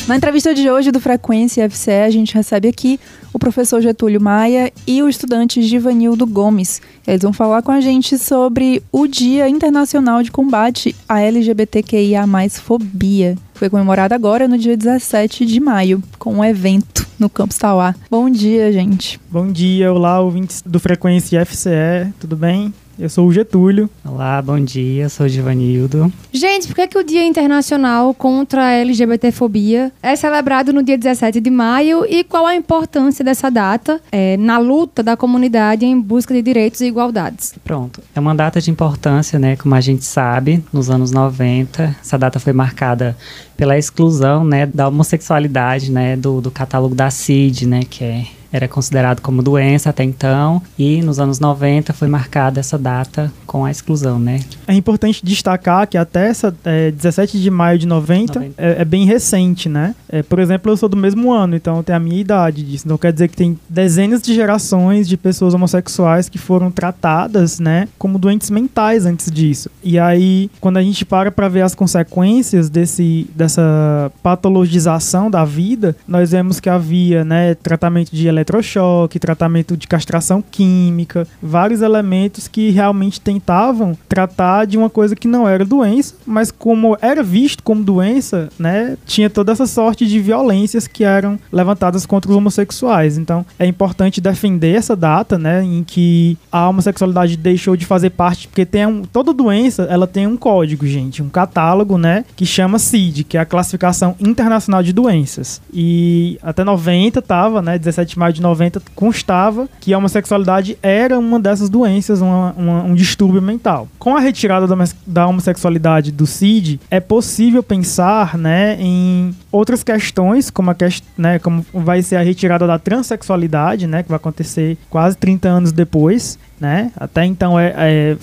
Na 0.06 0.16
entrevista 0.16 0.54
de 0.54 0.70
hoje 0.70 0.90
do 0.90 1.00
Frequência 1.00 1.68
FCE, 1.68 1.90
a 1.90 2.10
gente 2.10 2.34
recebe 2.34 2.68
aqui 2.68 3.00
o 3.32 3.38
professor 3.38 3.80
Getúlio 3.80 4.20
Maia 4.20 4.70
e 4.86 5.02
o 5.02 5.08
estudante 5.08 5.62
Givanildo 5.62 6.26
Gomes. 6.26 6.82
Eles 7.06 7.22
vão 7.22 7.32
falar 7.32 7.62
com 7.62 7.72
a 7.72 7.80
gente 7.80 8.18
sobre 8.18 8.82
o 8.92 9.06
Dia 9.06 9.48
Internacional 9.48 10.22
de 10.22 10.30
Combate 10.30 10.94
à 11.08 11.20
LGBTQIA+, 11.20 12.26
fobia. 12.50 13.36
Foi 13.54 13.70
comemorado 13.70 14.14
agora 14.14 14.46
no 14.46 14.58
dia 14.58 14.76
17 14.76 15.46
de 15.46 15.58
maio, 15.58 16.02
com 16.18 16.34
um 16.34 16.44
evento 16.44 17.06
no 17.18 17.30
Campus 17.30 17.56
Tauá. 17.56 17.94
Bom 18.10 18.28
dia, 18.28 18.70
gente. 18.72 19.18
Bom 19.30 19.50
dia, 19.50 19.92
olá, 19.92 20.20
ouvintes 20.20 20.62
do 20.64 20.78
Frequência 20.78 21.44
FCE, 21.44 22.12
tudo 22.20 22.36
bem? 22.36 22.72
Eu 22.98 23.08
sou 23.08 23.28
o 23.28 23.32
Getúlio. 23.32 23.88
Olá, 24.04 24.42
bom 24.42 24.58
dia, 24.58 25.08
sou 25.08 25.26
o 25.26 25.28
Givanildo. 25.28 26.12
Gente, 26.32 26.66
por 26.66 26.74
que, 26.74 26.88
que 26.88 26.98
o 26.98 27.04
Dia 27.04 27.24
Internacional 27.24 28.12
contra 28.12 28.66
a 28.66 28.72
LGBTfobia 28.72 29.92
é 30.02 30.16
celebrado 30.16 30.72
no 30.72 30.82
dia 30.82 30.98
17 30.98 31.40
de 31.40 31.48
maio 31.48 32.04
e 32.04 32.24
qual 32.24 32.44
a 32.44 32.56
importância 32.56 33.24
dessa 33.24 33.50
data 33.50 34.00
é, 34.10 34.36
na 34.36 34.58
luta 34.58 35.00
da 35.00 35.16
comunidade 35.16 35.86
em 35.86 36.00
busca 36.00 36.34
de 36.34 36.42
direitos 36.42 36.80
e 36.80 36.86
igualdades? 36.86 37.54
Pronto. 37.62 38.02
É 38.16 38.18
uma 38.18 38.34
data 38.34 38.60
de 38.60 38.68
importância, 38.68 39.38
né? 39.38 39.54
Como 39.54 39.76
a 39.76 39.80
gente 39.80 40.04
sabe, 40.04 40.64
nos 40.72 40.90
anos 40.90 41.12
90, 41.12 41.96
essa 42.00 42.18
data 42.18 42.40
foi 42.40 42.52
marcada 42.52 43.16
pela 43.56 43.78
exclusão, 43.78 44.44
né, 44.44 44.66
da 44.66 44.88
homossexualidade, 44.88 45.90
né, 45.90 46.16
do, 46.16 46.40
do 46.40 46.50
catálogo 46.50 46.94
da 46.94 47.10
CID, 47.10 47.66
né, 47.66 47.80
que 47.88 48.04
é 48.04 48.24
era 48.52 48.68
considerado 48.68 49.20
como 49.20 49.42
doença 49.42 49.90
até 49.90 50.04
então, 50.04 50.62
e 50.78 51.02
nos 51.02 51.18
anos 51.18 51.40
90 51.40 51.92
foi 51.92 52.08
marcada 52.08 52.60
essa 52.60 52.78
data 52.78 53.32
com 53.46 53.64
a 53.64 53.70
exclusão, 53.70 54.18
né? 54.18 54.40
É 54.66 54.74
importante 54.74 55.24
destacar 55.24 55.86
que 55.86 55.96
até 55.96 56.28
essa 56.28 56.54
é, 56.64 56.90
17 56.90 57.40
de 57.40 57.50
maio 57.50 57.78
de 57.78 57.86
90, 57.86 58.38
90. 58.38 58.54
É, 58.56 58.82
é, 58.82 58.84
bem 58.84 59.04
recente, 59.04 59.68
né? 59.68 59.94
É, 60.08 60.22
por 60.22 60.38
exemplo, 60.38 60.70
eu 60.70 60.76
sou 60.76 60.88
do 60.88 60.96
mesmo 60.96 61.32
ano, 61.32 61.56
então 61.56 61.76
eu 61.76 61.82
tenho 61.82 61.96
a 61.96 62.00
minha 62.00 62.20
idade 62.20 62.62
disso. 62.62 62.84
Então 62.86 62.98
quer 62.98 63.12
dizer 63.12 63.28
que 63.28 63.36
tem 63.36 63.58
dezenas 63.68 64.22
de 64.22 64.34
gerações 64.34 65.08
de 65.08 65.16
pessoas 65.16 65.54
homossexuais 65.54 66.28
que 66.28 66.38
foram 66.38 66.70
tratadas, 66.70 67.58
né, 67.58 67.88
como 67.98 68.18
doentes 68.18 68.50
mentais 68.50 69.06
antes 69.06 69.30
disso. 69.30 69.70
E 69.82 69.98
aí, 69.98 70.50
quando 70.60 70.76
a 70.76 70.82
gente 70.82 71.04
para 71.04 71.30
para 71.30 71.48
ver 71.48 71.62
as 71.62 71.74
consequências 71.74 72.70
desse, 72.70 73.28
dessa 73.34 74.10
patologização 74.22 75.30
da 75.30 75.44
vida, 75.44 75.96
nós 76.06 76.30
vemos 76.32 76.60
que 76.60 76.68
havia, 76.68 77.24
né, 77.24 77.54
tratamento 77.54 78.10
de 78.14 78.22
eletrochoque, 78.38 79.18
tratamento 79.18 79.76
de 79.76 79.86
castração 79.86 80.42
química, 80.42 81.26
vários 81.42 81.82
elementos 81.82 82.48
que 82.48 82.70
realmente 82.70 83.20
tentavam 83.20 83.96
tratar 84.08 84.66
de 84.66 84.78
uma 84.78 84.88
coisa 84.88 85.16
que 85.16 85.28
não 85.28 85.48
era 85.48 85.64
doença, 85.64 86.14
mas 86.26 86.50
como 86.50 86.96
era 87.00 87.22
visto 87.22 87.62
como 87.62 87.82
doença, 87.82 88.48
né, 88.58 88.96
tinha 89.06 89.28
toda 89.28 89.52
essa 89.52 89.66
sorte 89.66 90.06
de 90.06 90.20
violências 90.20 90.86
que 90.86 91.04
eram 91.04 91.38
levantadas 91.52 92.06
contra 92.06 92.30
os 92.30 92.36
homossexuais. 92.36 93.18
Então, 93.18 93.44
é 93.58 93.66
importante 93.66 94.20
defender 94.20 94.74
essa 94.74 94.94
data, 94.96 95.38
né, 95.38 95.62
em 95.62 95.82
que 95.82 96.36
a 96.50 96.68
homossexualidade 96.68 97.36
deixou 97.36 97.76
de 97.76 97.86
fazer 97.86 98.10
parte, 98.10 98.48
porque 98.48 98.64
tem 98.64 98.86
um, 98.86 99.02
toda 99.02 99.32
doença, 99.32 99.84
ela 99.84 100.06
tem 100.06 100.26
um 100.26 100.36
código, 100.36 100.86
gente, 100.86 101.22
um 101.22 101.28
catálogo, 101.28 101.98
né, 101.98 102.24
que 102.36 102.46
chama 102.46 102.78
CID, 102.78 103.24
que 103.24 103.36
é 103.36 103.40
a 103.40 103.46
Classificação 103.46 104.14
Internacional 104.20 104.82
de 104.82 104.92
Doenças. 104.92 105.60
E 105.72 106.38
até 106.42 106.64
90 106.64 107.20
tava, 107.22 107.60
né, 107.62 107.78
17 107.78 108.08
de 108.08 108.18
de 108.32 108.40
90 108.40 108.82
constava 108.94 109.68
que 109.80 109.92
a 109.92 109.98
homossexualidade 109.98 110.78
era 110.82 111.18
uma 111.18 111.38
dessas 111.38 111.68
doenças, 111.68 112.20
uma, 112.20 112.54
uma, 112.56 112.82
um 112.84 112.94
distúrbio 112.94 113.40
mental. 113.42 113.88
Com 113.98 114.16
a 114.16 114.20
retirada 114.20 114.66
da, 114.66 114.76
da 115.06 115.26
homossexualidade 115.26 116.12
do 116.12 116.26
CID, 116.26 116.80
é 116.90 117.00
possível 117.00 117.62
pensar 117.62 118.36
né, 118.36 118.76
em 118.80 119.34
outras 119.50 119.82
questões, 119.82 120.50
como, 120.50 120.70
a 120.70 120.74
quest 120.74 121.04
né, 121.16 121.38
como 121.38 121.64
vai 121.72 122.02
ser 122.02 122.16
a 122.16 122.22
retirada 122.22 122.66
da 122.66 122.78
transexualidade, 122.78 123.86
né, 123.86 124.02
que 124.02 124.08
vai 124.08 124.16
acontecer 124.16 124.76
quase 124.90 125.16
30 125.16 125.48
anos 125.48 125.72
depois. 125.72 126.38
Né? 126.60 126.90
Até 126.96 127.24
então 127.24 127.58
é, 127.58 127.72
é 127.76 128.16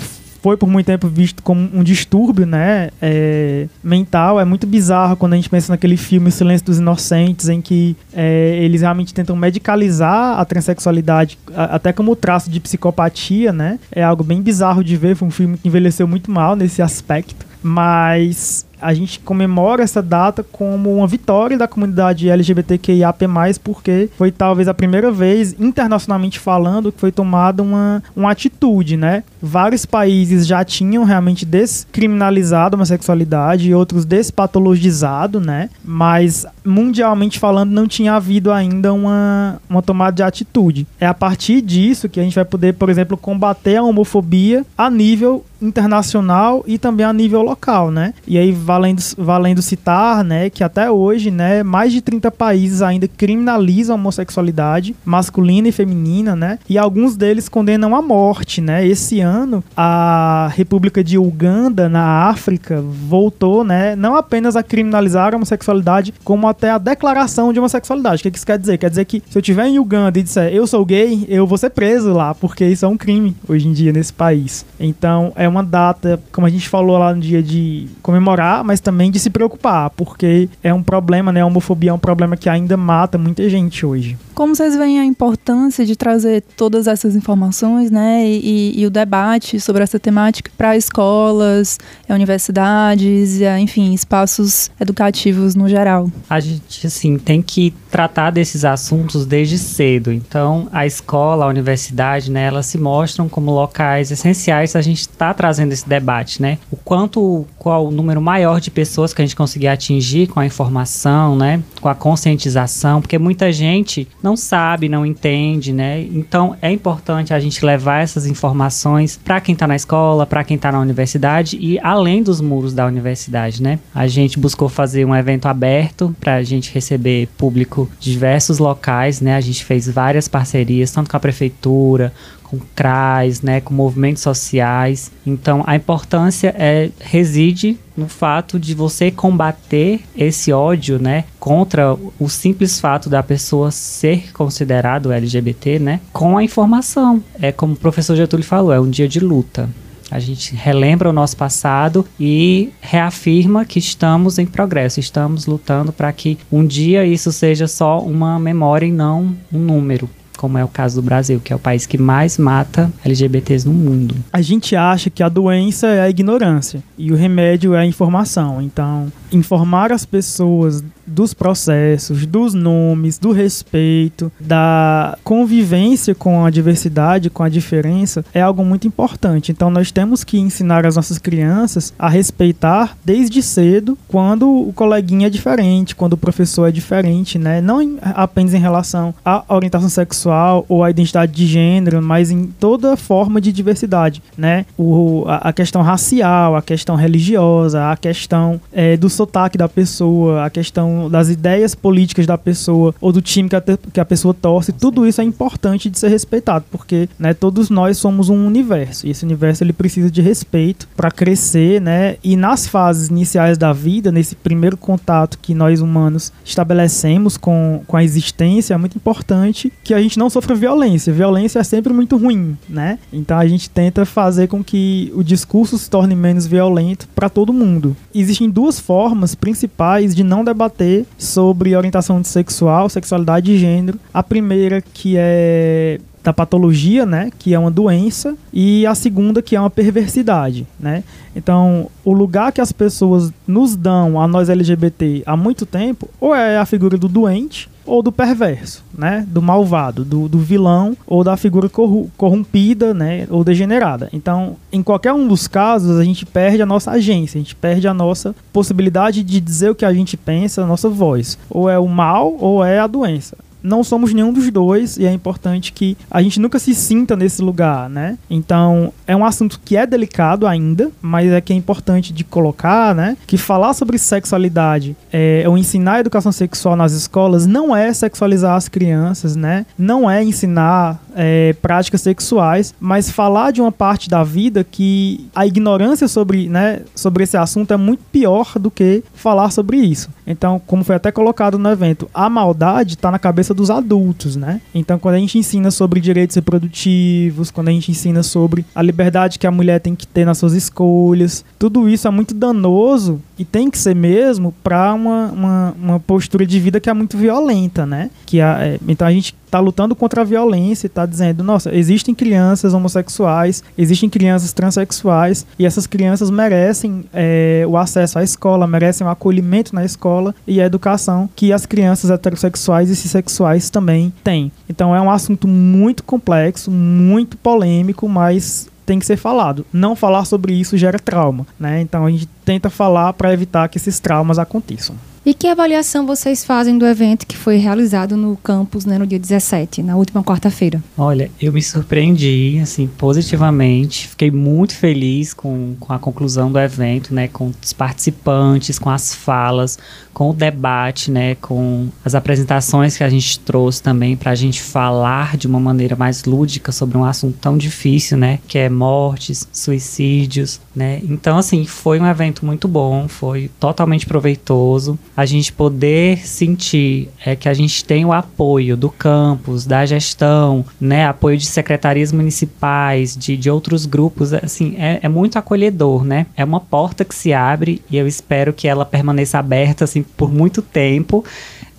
foi 0.46 0.56
por 0.56 0.70
muito 0.70 0.86
tempo 0.86 1.08
visto 1.08 1.42
como 1.42 1.68
um 1.74 1.82
distúrbio, 1.82 2.46
né, 2.46 2.92
é, 3.02 3.68
mental. 3.84 4.40
É 4.40 4.46
muito 4.46 4.68
bizarro 4.68 5.18
quando 5.18 5.34
a 5.34 5.36
gente 5.38 5.50
pensa 5.50 5.74
naquele 5.74 5.98
filme 5.98 6.30
Silêncio 6.30 6.68
dos 6.68 6.78
Inocentes, 6.78 7.50
em 7.50 7.60
que 7.60 7.98
é, 8.14 8.60
eles 8.62 8.82
realmente 8.82 9.12
tentam 9.12 9.36
medicalizar 9.36 10.40
a 10.40 10.46
transexualidade, 10.46 11.40
a, 11.52 11.64
até 11.78 11.92
como 11.92 12.16
traço 12.16 12.52
de 12.52 12.60
psicopatia, 12.60 13.52
né. 13.52 13.80
É 13.92 14.04
algo 14.04 14.24
bem 14.24 14.40
bizarro 14.40 14.84
de 14.84 14.96
ver. 14.96 15.16
Foi 15.16 15.28
um 15.28 15.32
filme 15.32 15.58
que 15.58 15.68
envelheceu 15.68 16.08
muito 16.08 16.30
mal 16.30 16.56
nesse 16.56 16.80
aspecto. 16.80 17.44
Mas 17.68 18.64
a 18.80 18.94
gente 18.94 19.20
comemora 19.20 19.82
essa 19.82 20.00
data 20.00 20.44
como 20.44 20.96
uma 20.96 21.08
vitória 21.08 21.58
da 21.58 21.68
comunidade 21.68 22.30
LGBTQIAP+, 22.30 23.26
porque 23.64 24.08
foi 24.16 24.32
talvez 24.32 24.68
a 24.68 24.74
primeira 24.76 25.12
vez, 25.12 25.56
internacionalmente 25.60 26.40
falando, 26.40 26.92
que 26.92 27.00
foi 27.00 27.12
tomada 27.12 27.64
uma, 27.64 28.04
uma 28.16 28.30
atitude, 28.30 28.96
né? 28.96 29.24
Vários 29.42 29.84
países 29.84 30.46
já 30.46 30.64
tinham 30.64 31.04
realmente 31.04 31.44
descriminalizado 31.44 32.76
a 32.76 32.78
homossexualidade 32.78 33.68
e 33.68 33.74
outros 33.74 34.06
despatologizado, 34.06 35.40
né? 35.40 35.72
Mas 35.84 36.46
mundialmente 36.64 37.40
falando 37.40 37.72
não 37.72 37.88
tinha 37.88 38.14
havido 38.14 38.52
ainda 38.52 38.94
uma, 38.94 39.60
uma 39.68 39.82
tomada 39.82 40.18
de 40.18 40.24
atitude. 40.24 40.86
É 41.00 41.08
a 41.08 41.14
partir 41.16 41.62
disso 41.62 42.08
que 42.08 42.20
a 42.20 42.24
gente 42.24 42.36
vai 42.36 42.46
poder, 42.46 42.76
por 42.76 42.92
exemplo, 42.92 43.18
combater 43.18 43.78
a 43.78 43.84
homofobia 43.84 44.64
a 44.78 44.92
nível 44.92 45.44
internacional 45.68 46.64
e 46.68 46.78
também 46.78 47.06
a 47.06 47.14
nível 47.14 47.42
local, 47.42 47.92
né? 47.92 48.14
E 48.28 48.38
aí 48.38 48.52
valendo, 48.52 49.02
valendo 49.18 49.62
citar, 49.62 50.24
né, 50.24 50.50
que 50.50 50.64
até 50.64 50.90
hoje, 50.90 51.32
né, 51.32 51.64
mais 51.64 51.92
de 51.92 52.02
30 52.02 52.32
países 52.32 52.82
ainda 52.82 53.08
criminalizam 53.08 53.96
a 53.96 54.00
homossexualidade 54.00 54.96
masculina 55.04 55.68
e 55.68 55.72
feminina, 55.72 56.36
né? 56.36 56.60
E 56.70 56.78
alguns 56.78 57.16
deles 57.16 57.50
condenam 57.50 57.96
à 57.96 58.02
morte, 58.02 58.62
né? 58.62 58.86
Esse 58.86 59.20
ano 59.20 59.64
a 59.76 60.50
República 60.54 61.04
de 61.04 61.18
Uganda 61.18 61.90
na 61.90 62.30
África 62.30 62.82
voltou, 62.82 63.64
né, 63.64 63.96
não 63.96 64.16
apenas 64.16 64.56
a 64.56 64.64
criminalizar 64.64 65.34
a 65.34 65.36
homossexualidade, 65.36 66.14
como 66.24 66.48
até 66.48 66.72
a 66.72 66.78
declaração 66.78 67.52
de 67.52 67.60
homossexualidade. 67.60 68.22
O 68.22 68.32
que 68.32 68.38
isso 68.38 68.46
quer 68.46 68.58
dizer? 68.58 68.78
Quer 68.78 68.90
dizer 68.90 69.06
que 69.06 69.22
se 69.30 69.38
eu 69.38 69.42
estiver 69.42 69.68
em 69.68 69.80
Uganda 69.80 70.20
e 70.20 70.24
disser 70.24 70.54
eu 70.54 70.68
sou 70.68 70.86
gay, 70.86 71.26
eu 71.28 71.48
vou 71.48 71.58
ser 71.58 71.70
preso 71.70 72.14
lá, 72.14 72.34
porque 72.34 72.66
isso 72.66 72.86
é 72.86 72.88
um 72.88 72.98
crime 72.98 73.36
hoje 73.48 73.68
em 73.68 73.74
dia 73.74 73.92
nesse 73.92 74.14
país. 74.14 74.66
Então 74.80 75.32
é 75.36 75.48
uma 75.48 75.55
data, 75.64 76.22
como 76.32 76.48
a 76.48 76.50
gente 76.50 76.68
falou 76.68 76.98
lá 76.98 77.14
no 77.14 77.22
dia 77.22 77.42
de 77.42 77.88
comemorar, 78.02 78.64
mas 78.64 78.80
também 78.80 79.12
de 79.12 79.20
se 79.20 79.30
preocupar, 79.30 79.90
porque 79.92 80.50
é 80.64 80.74
um 80.74 80.84
problema, 80.84 81.32
né? 81.32 81.42
A 81.42 81.46
homofobia 81.46 81.90
é 81.90 81.94
um 81.94 82.00
problema 82.00 82.38
que 82.38 82.50
ainda 82.50 82.78
mata 82.78 83.18
muita 83.18 83.48
gente 83.50 83.86
hoje. 83.86 84.18
Como 84.34 84.56
vocês 84.56 84.76
veem 84.76 85.00
a 85.00 85.06
importância 85.06 85.86
de 85.86 85.96
trazer 85.96 86.44
todas 86.58 86.88
essas 86.88 87.16
informações, 87.16 87.90
né, 87.90 88.26
e, 88.28 88.80
e 88.80 88.86
o 88.86 88.90
debate 88.90 89.60
sobre 89.60 89.84
essa 89.84 90.00
temática 90.00 90.52
para 90.58 90.76
escolas, 90.76 91.78
universidades, 92.10 93.40
enfim, 93.60 93.94
espaços 93.94 94.70
educativos 94.80 95.56
no 95.56 95.70
geral? 95.70 96.10
A 96.30 96.40
gente, 96.40 96.86
assim, 96.86 97.18
tem 97.18 97.42
que 97.42 97.74
tratar 97.96 98.30
desses 98.30 98.66
assuntos 98.66 99.26
desde 99.26 99.58
cedo. 99.58 100.12
Então, 100.12 100.68
a 100.70 100.86
escola, 100.86 101.46
a 101.46 101.48
universidade, 101.48 102.30
né, 102.30 102.44
elas 102.48 102.66
se 102.66 102.78
mostram 102.78 103.30
como 103.30 103.52
locais 103.52 104.12
essenciais 104.12 104.76
a 104.76 104.82
gente 104.82 105.00
está 105.00 105.34
trazendo 105.34 105.72
esse 105.72 105.88
debate, 105.88 106.42
né? 106.42 106.58
O 106.70 106.76
quanto, 106.76 107.46
qual 107.58 107.88
o 107.88 107.92
número 107.92 108.22
maior 108.22 108.60
de 108.60 108.70
pessoas 108.70 109.14
que 109.14 109.22
a 109.22 109.26
gente 109.26 109.36
conseguir 109.36 109.70
atingir 109.70 110.28
com 110.28 110.42
a 110.42 110.46
informação, 110.46 111.38
né, 111.38 111.64
com 111.80 111.88
a 111.88 111.96
conscientização, 111.96 113.00
porque 113.00 113.18
muita 113.18 113.50
gente 113.54 114.10
não 114.22 114.36
sabe, 114.36 114.90
não 114.90 115.06
entende, 115.06 115.72
né? 115.72 116.02
Então 116.02 116.58
é 116.62 116.70
importante 116.70 117.34
a 117.34 117.40
gente 117.40 117.66
levar 117.66 118.04
essas 118.04 118.28
informações 118.28 119.18
para 119.24 119.40
quem 119.40 119.54
está 119.54 119.66
na 119.66 119.76
escola, 119.78 120.26
para 120.26 120.44
quem 120.44 120.56
está 120.56 120.70
na 120.70 120.82
universidade 120.82 121.58
e 121.62 121.80
além 121.80 122.22
dos 122.22 122.42
muros 122.42 122.74
da 122.74 122.86
universidade, 122.86 123.64
né? 123.64 123.80
A 123.94 124.06
gente 124.06 124.38
buscou 124.38 124.68
fazer 124.68 125.06
um 125.06 125.16
evento 125.16 125.46
aberto 125.46 126.14
para 126.20 126.36
a 126.36 126.44
gente 126.44 126.74
receber 126.74 127.30
público 127.38 127.85
diversos 128.00 128.60
locais, 128.60 129.22
né? 129.22 129.36
A 129.36 129.42
gente 129.42 129.64
fez 129.64 129.88
várias 129.88 130.28
parcerias, 130.28 130.92
tanto 130.92 131.10
com 131.10 131.18
a 131.18 131.20
prefeitura, 131.20 132.14
com 132.46 132.60
CRAS, 132.76 133.42
né, 133.42 133.60
com 133.60 133.74
movimentos 133.74 134.22
sociais. 134.22 135.12
Então, 135.26 135.64
a 135.66 135.76
importância 135.76 136.54
é 136.58 136.90
reside 137.00 137.78
no 137.98 138.08
fato 138.08 138.60
de 138.60 138.76
você 138.76 139.10
combater 139.10 140.02
esse 140.16 140.52
ódio, 140.52 141.00
né, 141.00 141.26
contra 141.40 141.98
o 142.20 142.30
simples 142.30 142.80
fato 142.80 143.10
da 143.10 143.24
pessoa 143.24 143.72
ser 143.72 144.32
considerado 144.32 145.12
LGBT, 145.12 145.80
né, 145.80 146.00
com 146.14 146.38
a 146.38 146.44
informação. 146.44 147.24
É 147.42 147.52
como 147.52 147.74
o 147.74 147.78
professor 147.78 148.16
Getúlio 148.16 148.46
falou, 148.46 148.72
é 148.72 148.80
um 148.80 148.90
dia 148.90 149.08
de 149.08 149.20
luta. 149.20 149.70
A 150.10 150.20
gente 150.20 150.56
relembra 150.56 151.10
o 151.10 151.14
nosso 151.14 151.36
passado 151.36 152.06
e 152.20 152.70
reafirma 152.80 153.66
que 153.66 153.80
estamos 153.80 154.38
em 154.38 154.46
progresso, 154.46 155.00
estamos 155.00 155.46
lutando 155.46 155.92
para 155.92 156.12
que 156.14 156.38
um 156.52 156.66
dia 156.66 157.06
isso 157.06 157.32
seja 157.32 157.68
só 157.68 158.00
uma 158.00 158.40
memória 158.40 158.86
e 158.86 158.92
não 158.92 159.36
um 159.52 159.60
número 159.60 160.10
como 160.36 160.58
é 160.58 160.64
o 160.64 160.68
caso 160.68 161.02
do 161.02 161.06
Brasil, 161.06 161.42
que 161.44 161.52
é 161.52 161.56
o 161.56 161.60
país 161.60 161.86
que 161.86 161.98
mais 161.98 162.38
mata 162.38 162.92
LGBTs 163.04 163.68
no 163.68 163.74
mundo. 163.74 164.16
A 164.32 164.42
gente 164.42 164.76
acha 164.76 165.10
que 165.10 165.24
a 165.24 165.30
doença 165.30 165.88
é 165.88 166.02
a 166.02 166.10
ignorância 166.10 166.84
e 166.98 167.12
o 167.12 167.16
remédio 167.16 167.74
é 167.74 167.80
a 167.80 167.86
informação. 167.86 168.62
Então, 168.62 169.12
informar 169.32 169.92
as 169.92 170.06
pessoas 170.06 170.84
dos 171.06 171.34
processos, 171.34 172.26
dos 172.26 172.54
nomes, 172.54 173.18
do 173.18 173.32
respeito, 173.32 174.32
da 174.40 175.18
convivência 175.24 176.16
com 176.16 176.46
a 176.46 176.50
diversidade, 176.50 177.30
com 177.30 177.44
a 177.44 177.50
diferença, 177.50 178.26
é 178.34 178.42
algo 178.42 178.64
muito 178.64 178.88
importante. 178.88 179.52
Então 179.52 179.70
nós 179.70 179.92
temos 179.92 180.24
que 180.24 180.38
ensinar 180.38 180.86
as 180.86 180.96
nossas 180.96 181.18
crianças 181.18 181.94
a 181.98 182.10
respeitar 182.10 182.98
desde 183.04 183.42
cedo 183.42 183.98
quando 184.08 184.50
o 184.50 184.74
coleguinha 184.74 185.28
é 185.28 185.30
diferente, 185.30 185.96
quando 185.96 186.14
o 186.14 186.18
professor 186.18 186.68
é 186.68 186.72
diferente, 186.72 187.38
né? 187.38 187.62
Não 187.62 187.98
apenas 188.02 188.54
em 188.54 188.60
relação 188.60 189.14
à 189.24 189.44
orientação 189.54 189.90
sexual 189.90 190.66
ou 190.68 190.84
à 190.84 190.90
identidade 190.90 191.32
de 191.32 191.46
gênero, 191.46 192.02
mas 192.02 192.32
em 192.32 192.48
toda 192.48 192.98
forma 192.98 193.40
de 193.40 193.52
diversidade, 193.52 194.22
né? 194.38 194.66
O, 194.78 195.24
a, 195.28 195.54
questão 195.54 195.82
racial, 195.82 196.56
a 196.56 196.62
questão 196.62 196.96
religiosa, 196.96 197.92
a 197.92 197.98
questão 197.98 198.60
é, 198.74 198.98
do 198.98 199.10
sotaque 199.10 199.58
da 199.58 199.68
pessoa, 199.68 200.46
a 200.46 200.50
questão 200.50 200.95
das 201.10 201.30
ideias 201.30 201.76
políticas 201.76 202.26
da 202.26 202.38
pessoa 202.38 202.94
ou 203.00 203.12
do 203.12 203.22
time 203.22 203.50
que 203.50 203.56
a, 203.56 203.64
que 203.94 204.00
a 204.00 204.06
pessoa 204.06 204.34
torce, 204.34 204.72
tudo 204.72 205.08
isso 205.08 205.22
é 205.22 205.24
importante 205.24 205.90
de 205.90 206.00
ser 206.00 206.10
respeitado, 206.10 206.66
porque 206.72 207.08
né, 207.18 207.34
todos 207.34 207.70
nós 207.70 207.98
somos 207.98 208.30
um 208.30 208.46
universo 208.46 209.08
e 209.08 209.12
esse 209.12 209.24
universo 209.24 209.64
ele 209.64 209.74
precisa 209.74 210.10
de 210.10 210.22
respeito 210.22 210.88
para 210.96 211.12
crescer, 211.12 211.82
né? 211.82 212.18
E 212.24 212.36
nas 212.36 212.68
fases 212.68 213.10
iniciais 213.10 213.58
da 213.58 213.74
vida, 213.74 214.12
nesse 214.12 214.36
primeiro 214.36 214.78
contato 214.78 215.40
que 215.42 215.54
nós 215.54 215.82
humanos 215.82 216.32
estabelecemos 216.44 217.38
com, 217.38 217.82
com 217.88 217.98
a 217.98 218.04
existência, 218.04 218.74
é 218.74 218.78
muito 218.78 218.98
importante 218.98 219.72
que 219.84 219.94
a 219.94 220.02
gente 220.02 220.18
não 220.18 220.30
sofra 220.30 220.56
violência. 220.56 221.14
Violência 221.14 221.60
é 221.60 221.64
sempre 221.64 221.94
muito 221.94 222.18
ruim, 222.18 222.58
né? 222.68 223.00
Então 223.12 223.38
a 223.38 223.48
gente 223.48 223.70
tenta 223.70 224.06
fazer 224.06 224.48
com 224.48 224.64
que 224.64 225.12
o 225.16 225.24
discurso 225.24 225.78
se 225.78 225.90
torne 225.90 226.16
menos 226.16 226.46
violento 226.46 227.08
para 227.16 227.30
todo 227.30 227.54
mundo. 227.54 227.96
Existem 228.14 228.50
duas 228.50 228.80
formas 228.80 229.36
principais 229.36 230.16
de 230.16 230.24
não 230.24 230.44
debater 230.44 230.85
sobre 231.18 231.76
orientação 231.76 232.24
sexual, 232.24 232.90
sexualidade 232.90 233.52
e 233.52 233.58
gênero. 233.58 234.00
A 234.14 234.24
primeira 234.24 234.82
que 234.82 235.16
é 235.18 236.00
da 236.24 236.34
patologia, 236.34 237.06
né, 237.06 237.30
que 237.38 237.54
é 237.54 237.60
uma 237.60 237.70
doença, 237.70 238.36
e 238.52 238.84
a 238.88 238.96
segunda 238.96 239.44
que 239.44 239.56
é 239.56 239.60
uma 239.60 239.70
perversidade, 239.70 240.66
né? 240.80 241.04
Então, 241.36 241.88
o 242.04 242.12
lugar 242.12 242.52
que 242.52 242.60
as 242.60 242.72
pessoas 242.72 243.32
nos 243.48 243.76
dão 243.76 244.20
a 244.20 244.28
nós 244.28 244.50
LGBT 244.50 245.22
há 245.24 245.38
muito 245.38 245.68
tempo, 245.68 246.10
ou 246.20 246.34
é 246.34 246.58
a 246.58 246.66
figura 246.66 246.98
do 246.98 247.08
doente, 247.08 247.70
ou 247.86 248.02
do 248.02 248.12
perverso, 248.12 248.84
né? 248.98 249.26
Do 249.28 249.42
malvado, 249.42 250.04
do, 250.04 250.28
do 250.28 250.40
vilão 250.40 250.98
ou 251.06 251.24
da 251.24 251.38
figura 251.38 251.70
corrompida, 252.18 252.94
né? 252.94 253.28
Ou 253.30 253.44
degenerada. 253.44 254.10
Então, 254.12 254.56
em 254.72 254.82
qualquer 254.84 255.14
um 255.14 255.28
dos 255.28 255.48
casos, 255.48 256.00
a 256.00 256.04
gente 256.04 256.26
perde 256.26 256.62
a 256.62 256.66
nossa 256.66 256.92
agência, 256.92 257.38
a 257.38 257.42
gente 257.42 257.56
perde 257.56 257.88
a 257.88 257.94
nossa 257.94 258.36
possibilidade 258.52 259.24
de 259.24 259.40
dizer 259.40 259.70
o 259.70 259.76
que 259.76 259.86
a 259.86 259.94
gente 259.94 260.18
pensa, 260.18 260.64
a 260.64 260.68
nossa 260.68 260.90
voz. 260.90 261.38
Ou 261.50 261.70
é 261.70 261.80
o 261.80 261.88
mal 261.88 262.36
ou 262.40 262.64
é 262.64 262.80
a 262.80 262.88
doença 262.88 263.38
não 263.66 263.84
somos 263.84 264.14
nenhum 264.14 264.32
dos 264.32 264.50
dois 264.52 264.98
e 264.98 265.06
é 265.06 265.12
importante 265.12 265.74
que 265.74 265.98
a 266.10 266.22
gente 266.22 266.40
nunca 266.40 266.60
se 266.60 266.74
sinta 266.76 267.16
nesse 267.16 267.42
lugar, 267.42 267.90
né? 267.90 268.18
Então, 268.30 268.94
é 269.08 269.16
um 269.16 269.26
assunto 269.26 269.60
que 269.64 269.76
é 269.76 269.86
delicado 269.86 270.46
ainda, 270.46 270.92
mas 271.02 271.32
é 271.32 271.42
que 271.42 271.52
é 271.52 271.56
importante 271.56 272.14
de 272.14 272.24
colocar, 272.24 272.94
né? 272.94 273.18
Que 273.26 273.38
falar 273.38 273.74
sobre 273.74 273.98
sexualidade 273.98 274.96
é, 275.12 275.44
ou 275.48 275.58
ensinar 275.58 275.94
a 275.94 276.00
educação 276.02 276.32
sexual 276.32 276.76
nas 276.76 276.94
escolas 276.94 277.46
não 277.46 277.76
é 277.76 277.92
sexualizar 277.92 278.56
as 278.56 278.70
crianças, 278.70 279.36
né? 279.36 279.66
Não 279.78 280.10
é 280.10 280.24
ensinar 280.24 281.02
é, 281.16 281.54
práticas 281.62 282.02
sexuais, 282.02 282.74
mas 282.80 283.10
falar 283.10 283.52
de 283.52 283.62
uma 283.62 283.72
parte 283.72 284.10
da 284.10 284.24
vida 284.24 284.64
que 284.64 285.28
a 285.34 285.48
ignorância 285.48 286.08
sobre, 286.08 286.50
né, 286.50 286.82
sobre 286.94 287.24
esse 287.24 287.38
assunto 287.38 287.74
é 287.74 287.78
muito 287.78 288.04
pior 288.12 288.54
do 288.60 288.70
que 288.70 289.04
falar 289.14 289.50
sobre 289.52 289.78
isso. 289.78 290.10
Então, 290.26 290.60
como 290.66 290.84
foi 290.84 290.96
até 290.96 291.12
colocado 291.12 291.60
no 291.60 291.70
evento, 291.70 292.10
a 292.14 292.30
maldade 292.30 292.96
está 292.96 293.12
na 293.12 293.20
cabeça 293.20 293.54
dos 293.54 293.70
adultos, 293.70 294.36
né? 294.36 294.62
Então, 294.74 294.98
quando 294.98 295.16
a 295.16 295.20
gente 295.20 295.38
ensina 295.38 295.70
sobre 295.72 296.00
direitos 296.00 296.36
reprodutivos, 296.36 297.52
quando 297.52 297.68
a 297.68 297.72
gente 297.72 297.92
ensina 297.92 298.24
sobre 298.24 298.66
a 298.74 298.82
liberdade 298.82 299.38
que 299.38 299.48
a 299.48 299.52
mulher 299.52 299.80
tem 299.80 299.96
que 299.96 300.08
ter 300.08 300.26
nas 300.26 300.38
suas 300.38 300.54
escolhas, 300.54 301.46
tudo 301.60 301.88
isso 301.88 302.08
é 302.08 302.12
muito 302.12 302.34
danoso 302.34 303.22
e 303.38 303.46
tem 303.46 303.70
que 303.70 303.78
ser 303.78 303.96
mesmo 303.96 304.54
para 304.64 304.94
uma, 304.94 305.28
uma, 305.32 305.76
uma, 305.82 306.00
postura 306.00 306.46
de 306.46 306.60
vida 306.60 306.80
que 306.80 306.90
é 306.90 306.94
muito 306.94 307.18
violenta, 307.18 307.86
né? 307.86 308.10
Que 308.26 308.42
a, 308.42 308.66
é, 308.66 308.80
então 308.88 309.08
a 309.08 309.12
gente 309.12 309.36
está 309.56 309.60
lutando 309.62 309.96
contra 309.96 310.22
a 310.22 310.24
violência 310.26 310.86
e 310.86 310.90
está 310.90 311.06
dizendo, 311.06 311.44
nossa, 311.44 311.74
existem 311.74 312.14
crianças 312.14 312.74
homossexuais, 312.74 313.64
existem 313.78 314.10
crianças 314.10 314.52
transexuais 314.52 315.46
e 315.58 315.66
essas 315.66 315.88
crianças 315.88 316.30
merecem 316.30 317.06
é, 317.14 317.64
o 317.68 317.78
acesso 317.78 318.20
à 318.20 318.24
escola, 318.24 318.68
merecem 318.68 319.08
o 319.08 319.10
acolhimento 319.10 319.74
na 319.74 319.86
escola 319.86 320.36
e 320.46 320.60
a 320.60 320.66
educação 320.66 321.30
que 321.34 321.54
as 321.54 321.66
crianças 321.66 322.12
heterossexuais 322.12 322.90
e 322.90 322.96
cisexuais 322.96 323.70
também 323.70 324.12
têm. 324.24 324.52
Então 324.68 324.94
é 324.94 325.00
um 325.00 325.10
assunto 325.10 325.48
muito 325.48 326.04
complexo, 326.04 326.70
muito 326.70 327.38
polêmico, 327.38 328.10
mas 328.10 328.68
tem 328.86 329.00
que 329.00 329.06
ser 329.06 329.18
falado. 329.18 329.66
Não 329.72 329.96
falar 329.96 330.26
sobre 330.26 330.54
isso 330.54 330.78
gera 330.78 331.00
trauma, 331.00 331.48
né? 331.58 331.82
Então 331.82 332.06
a 332.06 332.12
gente 332.12 332.28
tenta 332.44 332.70
falar 332.70 333.14
para 333.14 333.34
evitar 333.34 333.70
que 333.70 333.78
esses 333.78 334.00
traumas 334.00 334.38
aconteçam. 334.38 334.96
E 335.26 335.34
que 335.34 335.48
avaliação 335.48 336.06
vocês 336.06 336.46
fazem 336.46 336.78
do 336.78 336.86
evento 336.86 337.26
que 337.26 337.36
foi 337.36 337.58
realizado 337.58 338.16
no 338.16 338.38
campus 338.38 338.86
né, 338.86 339.00
no 339.00 339.08
dia 339.08 339.18
17, 339.18 339.82
na 339.82 339.96
última 339.96 340.24
quarta-feira? 340.24 340.84
Olha, 340.96 341.32
eu 341.42 341.52
me 341.52 341.64
surpreendi, 341.64 342.60
assim, 342.62 342.86
positivamente. 342.86 344.08
Fiquei 344.08 344.30
muito 344.30 344.76
feliz 344.76 345.34
com, 345.34 345.76
com 345.80 345.92
a 345.92 345.98
conclusão 345.98 346.52
do 346.52 346.60
evento, 346.60 347.12
né? 347.12 347.28
Com 347.28 347.52
os 347.60 347.74
participantes, 347.74 348.78
com 348.78 348.92
as 348.92 349.16
falas, 349.16 349.80
com 350.16 350.30
o 350.30 350.34
debate, 350.34 351.12
né? 351.12 351.36
Com 351.36 351.90
as 352.04 352.16
apresentações 352.16 352.98
que 352.98 353.04
a 353.04 353.10
gente 353.10 353.38
trouxe 353.42 353.84
também 353.84 354.16
para 354.16 354.32
a 354.32 354.36
gente 354.36 354.62
falar 354.64 355.36
de 355.36 355.46
uma 355.46 355.60
maneira 355.60 355.94
mais 355.94 356.24
lúdica 356.24 356.72
sobre 356.72 356.98
um 356.98 357.04
assunto 357.04 357.38
tão 357.40 357.58
difícil, 357.58 358.18
né? 358.18 358.40
Que 358.48 358.58
é 358.58 358.70
mortes, 358.70 359.46
suicídios, 359.52 360.62
né? 360.74 361.02
Então, 361.04 361.38
assim, 361.38 361.66
foi 361.66 362.00
um 362.00 362.08
evento 362.08 362.46
muito 362.46 362.66
bom, 362.66 363.10
foi 363.10 363.52
totalmente 363.60 364.06
proveitoso. 364.06 364.98
A 365.18 365.26
gente 365.26 365.52
poder 365.52 366.26
sentir 366.26 367.10
é 367.24 367.36
que 367.36 367.50
a 367.50 367.54
gente 367.54 367.84
tem 367.84 368.06
o 368.06 368.14
apoio 368.14 368.78
do 368.78 368.90
campus, 368.90 369.66
da 369.66 369.86
gestão, 369.86 370.64
né? 370.80 371.06
Apoio 371.08 371.38
de 371.38 371.46
secretarias 371.46 372.14
municipais, 372.14 373.18
de, 373.18 373.36
de 373.36 373.50
outros 373.50 373.86
grupos, 373.86 374.34
assim, 374.34 374.76
é, 374.78 375.02
é 375.04 375.10
muito 375.10 375.38
acolhedor, 375.38 376.06
né? 376.06 376.26
É 376.38 376.46
uma 376.46 376.62
porta 376.62 377.04
que 377.04 377.14
se 377.14 377.34
abre 377.34 377.82
e 377.92 377.98
eu 377.98 378.08
espero 378.08 378.54
que 378.54 378.66
ela 378.66 378.86
permaneça 378.86 379.38
aberta, 379.38 379.84
assim, 379.84 380.05
por 380.16 380.32
muito 380.32 380.62
tempo. 380.62 381.24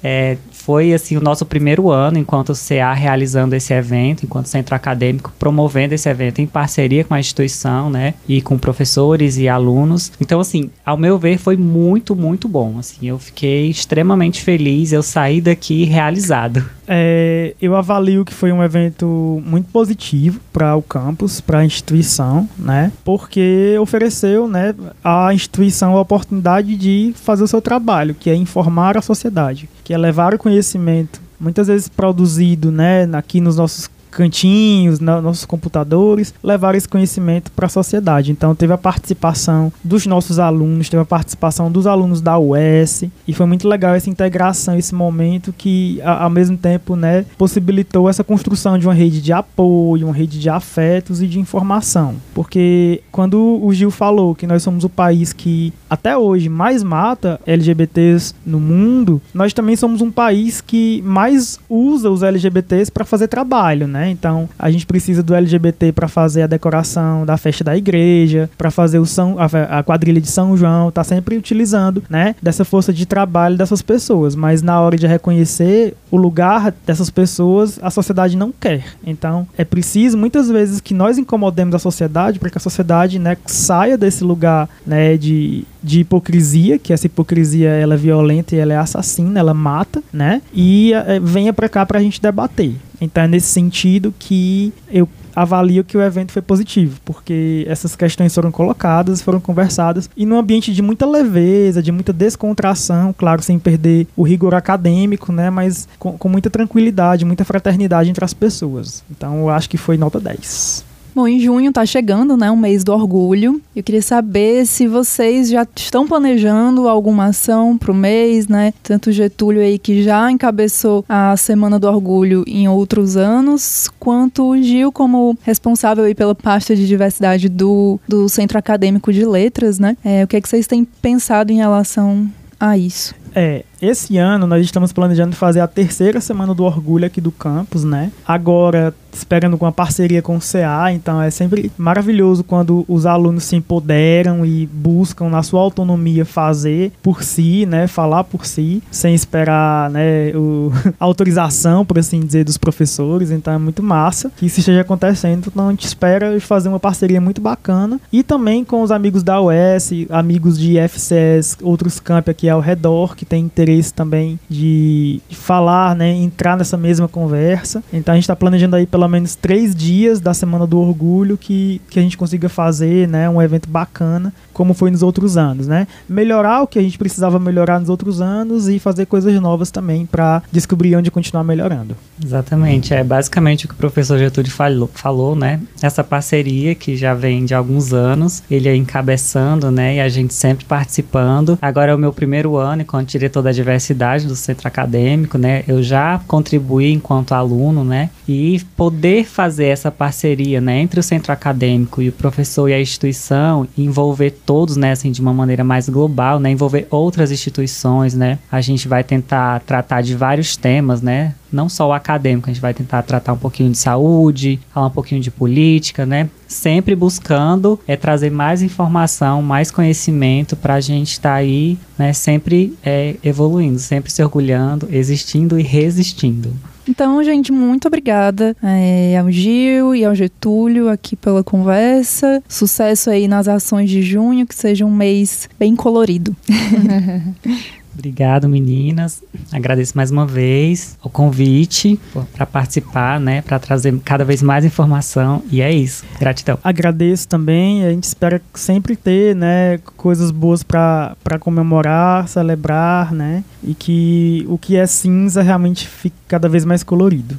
É, 0.03 0.37
foi 0.53 0.93
assim 0.93 1.17
o 1.17 1.21
nosso 1.21 1.47
primeiro 1.47 1.91
ano 1.91 2.19
enquanto 2.19 2.53
CA 2.53 2.93
realizando 2.93 3.55
esse 3.55 3.73
evento, 3.73 4.25
enquanto 4.25 4.47
centro 4.47 4.75
acadêmico 4.75 5.33
promovendo 5.39 5.95
esse 5.95 6.09
evento 6.09 6.41
em 6.41 6.47
parceria 6.47 7.03
com 7.03 7.15
a 7.15 7.21
instituição, 7.21 7.89
né, 7.89 8.15
e 8.29 8.43
com 8.43 8.59
professores 8.59 9.37
e 9.39 9.49
alunos. 9.49 10.13
Então 10.21 10.39
assim, 10.39 10.71
ao 10.85 10.97
meu 10.97 11.19
ver 11.19 11.39
foi 11.39 11.57
muito 11.57 12.15
muito 12.15 12.47
bom. 12.47 12.79
Assim, 12.79 13.09
eu 13.09 13.19
fiquei 13.19 13.71
extremamente 13.71 14.43
feliz. 14.43 14.93
Eu 14.93 15.03
saí 15.03 15.41
daqui 15.41 15.85
realizado. 15.85 16.65
É, 16.89 17.55
eu 17.61 17.75
avalio 17.75 18.25
que 18.25 18.33
foi 18.33 18.53
um 18.53 18.63
evento 18.63 19.43
muito 19.45 19.69
positivo 19.71 20.41
para 20.53 20.77
o 20.77 20.83
campus, 20.83 21.41
para 21.41 21.59
a 21.59 21.65
instituição, 21.65 22.49
né? 22.59 22.93
Porque 23.05 23.77
ofereceu, 23.81 24.47
né, 24.47 24.75
à 25.03 25.33
instituição 25.35 25.97
a 25.97 26.01
oportunidade 26.01 26.77
de 26.77 27.13
fazer 27.17 27.43
o 27.43 27.49
seu 27.49 27.61
trabalho, 27.61 28.15
que 28.15 28.31
é 28.31 28.35
informar 28.35 28.97
a 28.97 29.03
sociedade, 29.03 29.69
que 29.83 29.93
é 29.93 29.99
levar 29.99 30.35
o 30.35 30.39
conhecimento, 30.39 31.21
muitas 31.41 31.67
vezes 31.67 31.89
produzido, 31.89 32.71
né, 32.71 33.09
aqui 33.13 33.41
nos 33.41 33.57
nossos 33.57 33.91
cantinhos, 34.17 34.99
na, 34.99 35.21
nossos 35.21 35.45
computadores, 35.45 36.33
levar 36.43 36.75
esse 36.75 36.89
conhecimento 36.89 37.51
para 37.53 37.67
a 37.67 37.69
sociedade. 37.69 38.33
Então 38.33 38.55
teve 38.55 38.73
a 38.73 38.79
participação 38.79 39.71
dos 39.85 40.07
nossos 40.07 40.39
alunos, 40.39 40.89
teve 40.89 41.03
a 41.03 41.07
participação 41.07 41.71
dos 41.71 41.87
alunos 41.87 42.23
da 42.23 42.39
UES 42.39 43.05
e 43.29 43.35
foi 43.35 43.45
muito 43.45 43.69
legal 43.69 43.95
essa 43.95 44.09
integração, 44.09 44.79
esse 44.79 44.95
momento 44.95 45.53
que 45.53 46.01
a, 46.03 46.25
ao 46.25 46.31
mesmo 46.31 46.57
tempo, 46.57 46.97
né, 46.97 47.27
possibilitou 47.37 48.09
essa 48.09 48.25
construção 48.25 48.79
de 48.79 48.87
uma 48.87 48.95
rede 48.95 49.21
de 49.21 49.33
apoio, 49.35 50.07
uma 50.07 50.15
rede 50.15 50.41
de 50.41 50.49
afetos 50.49 51.21
e 51.21 51.27
de 51.27 51.39
informação. 51.39 52.15
Porque 52.35 53.03
quando 53.13 53.61
o 53.63 53.73
Gil 53.75 53.91
falou 53.91 54.35
que 54.35 54.47
nós 54.47 54.63
somos 54.63 54.83
o 54.83 54.89
país 54.89 55.35
que 55.35 55.75
até 55.91 56.17
hoje 56.17 56.49
mais 56.49 56.83
mata 56.83 57.39
LGBTs 57.47 58.35
no 58.47 58.59
mundo, 58.59 59.21
nós 59.35 59.53
também 59.53 59.77
somos 59.77 60.01
um 60.01 60.11
país 60.11 60.63
que 60.63 61.03
mais 61.03 61.61
usa 61.69 62.11
os 62.11 62.23
LGBTs 62.23 62.91
para 62.91 63.05
fazer 63.05 63.29
trabalho, 63.29 63.87
né? 63.87 64.06
Então, 64.11 64.49
a 64.59 64.71
gente 64.71 64.87
precisa 64.87 65.23
do 65.23 65.35
LGBT 65.35 65.93
para 65.93 66.09
fazer 66.09 66.43
a 66.43 66.47
decoração 66.47 67.25
da 67.25 67.37
festa 67.37 67.65
da 67.65 67.77
igreja, 67.77 68.49
para 68.57 68.71
fazer 68.71 68.99
o 68.99 69.07
São, 69.07 69.37
a, 69.39 69.79
a, 69.79 69.83
quadrilha 69.83 70.21
de 70.21 70.29
São 70.29 70.57
João, 70.57 70.91
tá 70.91 71.05
sempre 71.05 71.37
utilizando, 71.37 72.03
né, 72.09 72.35
dessa 72.43 72.65
força 72.65 72.93
de 72.93 73.07
trabalho 73.07 73.57
dessas 73.57 73.83
pessoas, 73.83 74.35
mas 74.35 74.63
na 74.63 74.81
hora 74.81 74.97
de 74.97 75.07
reconhecer 75.07 75.95
o 76.11 76.17
lugar 76.17 76.75
dessas 76.87 77.11
pessoas, 77.11 77.79
a 77.83 77.91
sociedade 77.91 78.37
não 78.37 78.53
quer. 78.53 78.85
Então, 79.05 79.47
é 79.57 79.65
preciso 79.65 80.17
muitas 80.17 80.49
vezes 80.49 80.81
que 80.81 80.95
nós 80.95 81.19
incomodemos 81.19 81.75
a 81.75 81.79
sociedade 81.79 82.39
para 82.39 82.51
que 82.51 82.59
a 82.59 82.61
sociedade, 82.61 83.19
né, 83.19 83.37
saia 83.47 83.97
desse 83.97 84.25
lugar, 84.25 84.69
né, 84.87 85.17
de 85.17 85.65
de 85.87 86.01
hipocrisia, 86.01 86.81
que 86.81 86.93
essa 86.93 87.07
hipocrisia 87.07 87.69
ela 87.69 87.95
é 87.95 87.97
violenta 87.97 88.57
e 88.57 88.59
ela 88.59 88.73
é 88.73 88.77
assassina, 88.77 89.39
ela 89.39 89.55
mata, 89.55 90.03
né? 90.13 90.43
E 90.53 90.93
é, 90.93 91.21
venha 91.21 91.53
para 91.53 91.69
cá 91.69 91.87
para 91.87 92.01
a 92.01 92.03
gente 92.03 92.21
debater. 92.21 92.75
Então 93.01 93.25
é 93.25 93.29
nesse 93.29 93.49
sentido 93.49 94.15
que 94.19 94.73
eu 94.91 95.09
avalio 95.35 95.85
que 95.85 95.99
o 95.99 96.03
evento 96.03 96.33
foi 96.33 96.41
positivo, 96.41 96.99
porque 97.05 97.67
essas 97.69 97.95
questões 97.95 98.35
foram 98.35 98.51
colocadas, 98.51 99.21
foram 99.21 99.39
conversadas 99.39 100.09
e 100.17 100.25
num 100.25 100.39
ambiente 100.39 100.73
de 100.73 100.81
muita 100.81 101.05
leveza, 101.05 101.83
de 101.83 101.93
muita 101.93 102.11
descontração, 102.11 103.15
claro, 103.17 103.43
sem 103.43 103.59
perder 103.59 104.07
o 104.17 104.23
rigor 104.23 104.55
acadêmico, 104.55 105.31
né, 105.31 105.51
mas 105.51 105.87
com, 105.99 106.17
com 106.17 106.29
muita 106.29 106.49
tranquilidade, 106.49 107.27
muita 107.27 107.45
fraternidade 107.45 108.09
entre 108.09 108.25
as 108.25 108.33
pessoas. 108.33 109.05
Então 109.11 109.41
eu 109.41 109.51
acho 109.51 109.69
que 109.69 109.77
foi 109.77 109.99
nota 109.99 110.19
10. 110.19 110.96
Bom, 111.17 111.27
em 111.27 111.41
junho 111.41 111.73
tá 111.73 111.87
chegando, 111.87 112.37
né, 112.37 112.51
um 112.51 112.59
mês 112.59 112.85
do 112.85 112.93
orgulho. 112.93 113.59
Eu 113.75 113.83
queria 113.83 114.03
saber 114.03 114.67
se 114.67 114.87
vocês 114.87 115.49
já 115.49 115.67
estão 115.75 116.07
planejando 116.07 116.87
alguma 116.87 117.29
ação 117.29 117.79
pro 117.79 117.95
mês, 117.95 118.47
né? 118.49 118.75
Tanto 118.83 119.09
o 119.09 119.13
Getúlio 119.13 119.63
aí 119.63 119.79
que 119.79 120.03
já 120.03 120.31
encabeçou 120.31 121.07
a 121.09 121.35
Semana 121.39 121.79
do 121.79 121.89
Orgulho 121.89 122.45
em 122.47 122.69
outros 122.69 123.17
anos, 123.17 123.89
quanto 123.99 124.51
o 124.51 124.61
Gil 124.61 124.93
como 124.93 125.39
responsável 125.43 126.05
aí 126.05 126.15
pela 126.15 126.35
pasta 126.35 126.77
de 126.77 126.87
diversidade 126.87 127.49
do, 127.49 127.99
do 128.07 128.29
Centro 128.29 128.59
Acadêmico 128.59 129.11
de 129.11 129.25
Letras, 129.25 129.79
né? 129.79 129.97
É, 130.05 130.23
o 130.23 130.27
que 130.27 130.37
é 130.37 130.41
que 130.43 130.47
vocês 130.47 130.67
têm 130.67 130.85
pensado 130.85 131.51
em 131.51 131.57
relação 131.57 132.31
a 132.61 132.77
isso? 132.77 133.15
É, 133.39 133.65
esse 133.83 134.17
ano 134.17 134.47
nós 134.47 134.65
estamos 134.65 134.95
planejando 134.95 135.37
fazer 135.37 135.61
a 135.61 135.67
terceira 135.67 136.23
semana 136.23 136.55
do 136.55 136.65
orgulho 136.65 137.05
aqui 137.05 137.21
do 137.21 137.31
campus, 137.31 137.85
né? 137.85 138.11
Agora 138.27 138.95
esperando 139.13 139.57
com 139.57 139.65
uma 139.65 139.73
parceria 139.73 140.23
com 140.23 140.37
o 140.37 140.41
CA, 140.41 140.93
então 140.93 141.21
é 141.21 141.31
sempre 141.31 141.71
maravilhoso 141.77 142.45
quando 142.45 142.85
os 142.87 143.07
alunos 143.07 143.45
se 143.45 143.57
empoderam 143.57 144.45
e 144.45 144.67
buscam 144.67 145.29
na 145.29 145.43
sua 145.43 145.61
autonomia 145.61 146.25
fazer 146.25 146.93
por 147.03 147.23
si, 147.23 147.65
né, 147.67 147.87
falar 147.87 148.25
por 148.25 148.45
si, 148.45 148.83
sem 148.91 149.15
esperar, 149.15 149.91
né, 149.91 150.33
o, 150.35 150.71
a 151.01 151.05
autorização, 151.07 151.85
por 151.85 151.99
assim 151.99 152.21
dizer, 152.21 152.45
dos 152.45 152.59
professores, 152.59 153.31
então 153.31 153.55
é 153.55 153.59
muito 153.59 153.83
massa 153.83 154.31
que 154.37 154.47
isso 154.47 154.61
esteja 154.61 154.83
acontecendo, 154.83 155.47
então 155.47 155.69
a 155.69 155.71
gente 155.71 155.87
espera 155.87 156.39
fazer 156.41 156.69
uma 156.69 156.81
parceria 156.81 157.21
muito 157.21 157.41
bacana. 157.41 157.99
E 158.13 158.23
também 158.23 158.65
com 158.65 158.83
os 158.83 158.91
amigos 158.91 159.23
da 159.23 159.41
UES, 159.41 159.93
amigos 160.11 160.59
de 160.59 160.79
FCS, 160.79 161.57
outros 161.63 161.99
campi 161.99 162.31
aqui 162.31 162.49
ao 162.49 162.61
redor 162.61 163.17
que 163.17 163.25
tem 163.29 163.45
interesse 163.45 163.93
também 163.93 164.39
de, 164.49 165.21
falar, 165.31 165.95
né, 165.95 166.11
entrar 166.11 166.57
nessa 166.57 166.77
mesma 166.77 167.09
conversa, 167.09 167.83
então 167.93 168.13
a 168.13 168.17
gente 168.17 168.25
está 168.25 168.37
planejando 168.37 168.77
aí 168.77 168.87
pelo 168.87 169.07
menos 169.09 169.35
três 169.35 169.75
dias 169.75 170.21
da 170.21 170.35
Semana 170.35 170.67
do 170.67 170.79
Orgulho 170.79 171.37
que, 171.37 171.81
que 171.89 171.99
a 171.99 172.03
gente 172.03 172.17
consiga 172.17 172.49
fazer 172.49 173.09
né, 173.09 173.29
um 173.29 173.41
evento 173.41 173.69
bacana, 173.69 174.33
como 174.53 174.75
foi 174.75 174.91
nos 174.91 175.03
outros 175.03 175.37
anos. 175.37 175.67
Né? 175.67 175.87
Melhorar 176.09 176.63
o 176.63 176.67
que 176.67 176.79
a 176.79 176.83
gente 176.83 176.99
precisava 176.99 177.39
melhorar 177.39 177.79
nos 177.79 177.89
outros 177.89 178.21
anos 178.21 178.69
e 178.69 178.79
fazer 178.79 179.07
coisas 179.07 179.35
novas 179.41 179.71
também 179.71 180.07
para 180.07 180.43
descobrir 180.51 180.97
onde 180.97 181.11
continuar 181.11 181.45
melhorando. 181.45 181.97
Exatamente, 182.23 182.95
é 182.95 183.05
basicamente 183.05 183.67
o 183.67 183.69
que 183.69 183.75
o 183.75 183.77
professor 183.77 184.19
Getúlio 184.19 184.51
falou, 184.51 184.91
falou, 184.95 185.37
né? 185.37 185.61
Essa 185.83 186.03
parceria 186.03 186.75
que 186.75 186.97
já 186.97 187.15
vem 187.15 187.45
de 187.45 187.55
alguns 187.55 187.93
anos, 187.93 188.43
ele 188.51 188.69
é 188.69 188.75
encabeçando, 188.75 189.71
né? 189.71 189.97
E 189.97 190.01
a 190.01 190.09
gente 190.09 190.35
sempre 190.35 190.65
participando. 190.65 191.59
Agora 191.61 191.93
é 191.93 191.95
o 191.95 191.99
meu 191.99 192.13
primeiro 192.13 192.57
ano 192.57 192.83
enquanto 192.83 193.06
diretor 193.07 193.43
da 193.43 193.53
diversidade 193.53 194.27
do 194.27 194.37
centro 194.37 194.69
acadêmico, 194.69 195.39
né? 195.39 195.65
Eu 195.67 195.83
já 195.83 196.21
contribuí 196.27 196.93
enquanto 196.93 197.33
aluno, 197.33 197.85
né? 197.85 198.11
E 198.29 198.61
poder 198.77 199.25
fazer 199.25 199.67
essa 199.67 199.91
parceria 199.91 200.61
né, 200.61 200.81
entre 200.81 201.01
o 201.01 201.03
centro 201.03 201.33
acadêmico 201.33 202.03
e 202.03 202.09
o 202.09 202.13
professor 202.13 202.69
e 202.69 202.75
a 202.75 202.81
instituição, 202.81 203.67
envolver 203.77 204.31
todos 204.31 204.77
né, 204.77 204.93
assim, 204.93 205.11
de 205.11 205.21
uma 205.21 205.33
maneira 205.33 205.63
mais 205.63 205.89
global, 205.89 206.39
né, 206.41 206.51
envolver 206.51 206.87
outras 206.91 207.31
instituições, 207.31 208.15
né, 208.15 208.39
a 208.51 208.61
gente 208.61 208.89
vai 208.89 209.05
tentar 209.05 209.61
tratar 209.61 210.03
de 210.03 210.15
vários 210.15 210.57
temas, 210.57 211.01
né, 211.01 211.35
não 211.53 211.69
só 211.69 211.89
o 211.89 211.93
acadêmico, 211.93 212.49
a 212.49 212.53
gente 212.53 212.63
vai 212.63 212.75
tentar 212.75 213.03
tratar 213.03 213.33
um 213.33 213.39
pouquinho 213.39 213.71
de 213.71 213.79
saúde, 213.79 214.59
falar 214.73 214.87
um 214.87 214.91
pouquinho 214.91 215.21
de 215.21 215.31
política, 215.31 216.05
né, 216.05 216.29
sempre 216.47 216.95
buscando 216.95 217.79
é 217.87 217.97
trazer 217.97 218.31
mais 218.31 218.63
informação, 218.63 219.43
mais 219.43 219.71
conhecimento 219.71 220.57
para 220.57 220.75
a 220.75 220.81
gente 220.81 221.13
estar 221.13 221.31
tá 221.31 221.35
aí, 221.37 221.79
né, 221.99 222.13
sempre 222.13 222.77
é, 222.85 223.17
evoluindo, 223.23 223.79
sempre 223.79 224.11
se 224.11 224.23
orgulhando, 224.23 224.89
existindo 224.91 225.59
e 225.59 225.63
resistindo. 225.63 226.53
Então, 226.89 227.23
gente, 227.25 227.51
muito 227.51 227.89
obrigada 227.89 228.57
é, 228.63 229.19
ao 229.19 229.31
Gil 229.31 229.95
e 229.95 230.05
ao 230.05 230.15
Getúlio 230.15 230.89
aqui 230.89 231.17
pela 231.17 231.43
conversa. 231.43 232.43
Sucesso 232.49 233.11
aí 233.11 233.27
nas 233.27 233.49
ações 233.49 233.91
de 233.91 234.03
junho, 234.03 234.47
que 234.47 234.55
seja 234.55 234.87
um 234.87 234.95
mês 234.95 235.49
bem 235.59 235.75
colorido. 235.75 236.35
Obrigado, 237.97 238.47
meninas. 238.47 239.23
Agradeço 239.51 239.97
mais 239.97 240.11
uma 240.11 240.27
vez 240.27 240.99
o 241.03 241.09
convite 241.09 241.99
para 242.35 242.45
participar, 242.45 243.19
né, 243.19 243.41
para 243.41 243.59
trazer 243.59 243.99
cada 244.05 244.23
vez 244.23 244.43
mais 244.43 244.67
informação. 244.67 245.43
E 245.51 245.63
é 245.63 245.73
isso. 245.73 246.05
Gratidão. 246.21 246.59
Agradeço 246.63 247.27
também. 247.27 247.87
A 247.87 247.91
gente 247.91 248.05
espera 248.05 248.41
sempre 248.53 248.97
ter, 248.97 249.35
né, 249.35 249.79
coisas 249.97 250.31
boas 250.31 250.63
para 250.63 251.17
comemorar, 251.41 252.29
celebrar, 252.29 253.15
né, 253.15 253.43
e 253.65 253.73
que 253.73 254.45
o 254.47 254.59
que 254.59 254.77
é 254.77 254.87
cinza 254.87 255.41
realmente 255.41 255.89
fique 255.89 256.17
cada 256.29 256.51
vez 256.51 256.67
mais 256.67 256.83
colorido. 256.83 257.39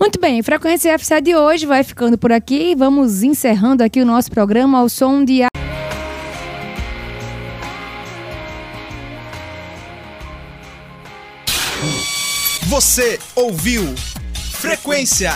Muito 0.00 0.18
bem, 0.18 0.42
Frequência 0.42 0.96
FCA 0.98 1.20
de 1.20 1.34
hoje 1.34 1.66
vai 1.66 1.82
ficando 1.84 2.16
por 2.16 2.32
aqui. 2.32 2.74
Vamos 2.74 3.22
encerrando 3.22 3.82
aqui 3.82 4.00
o 4.00 4.06
nosso 4.06 4.30
programa 4.30 4.78
ao 4.78 4.88
som 4.88 5.22
de 5.22 5.42
Você 12.68 13.18
ouviu 13.34 13.94
Frequência 14.34 15.32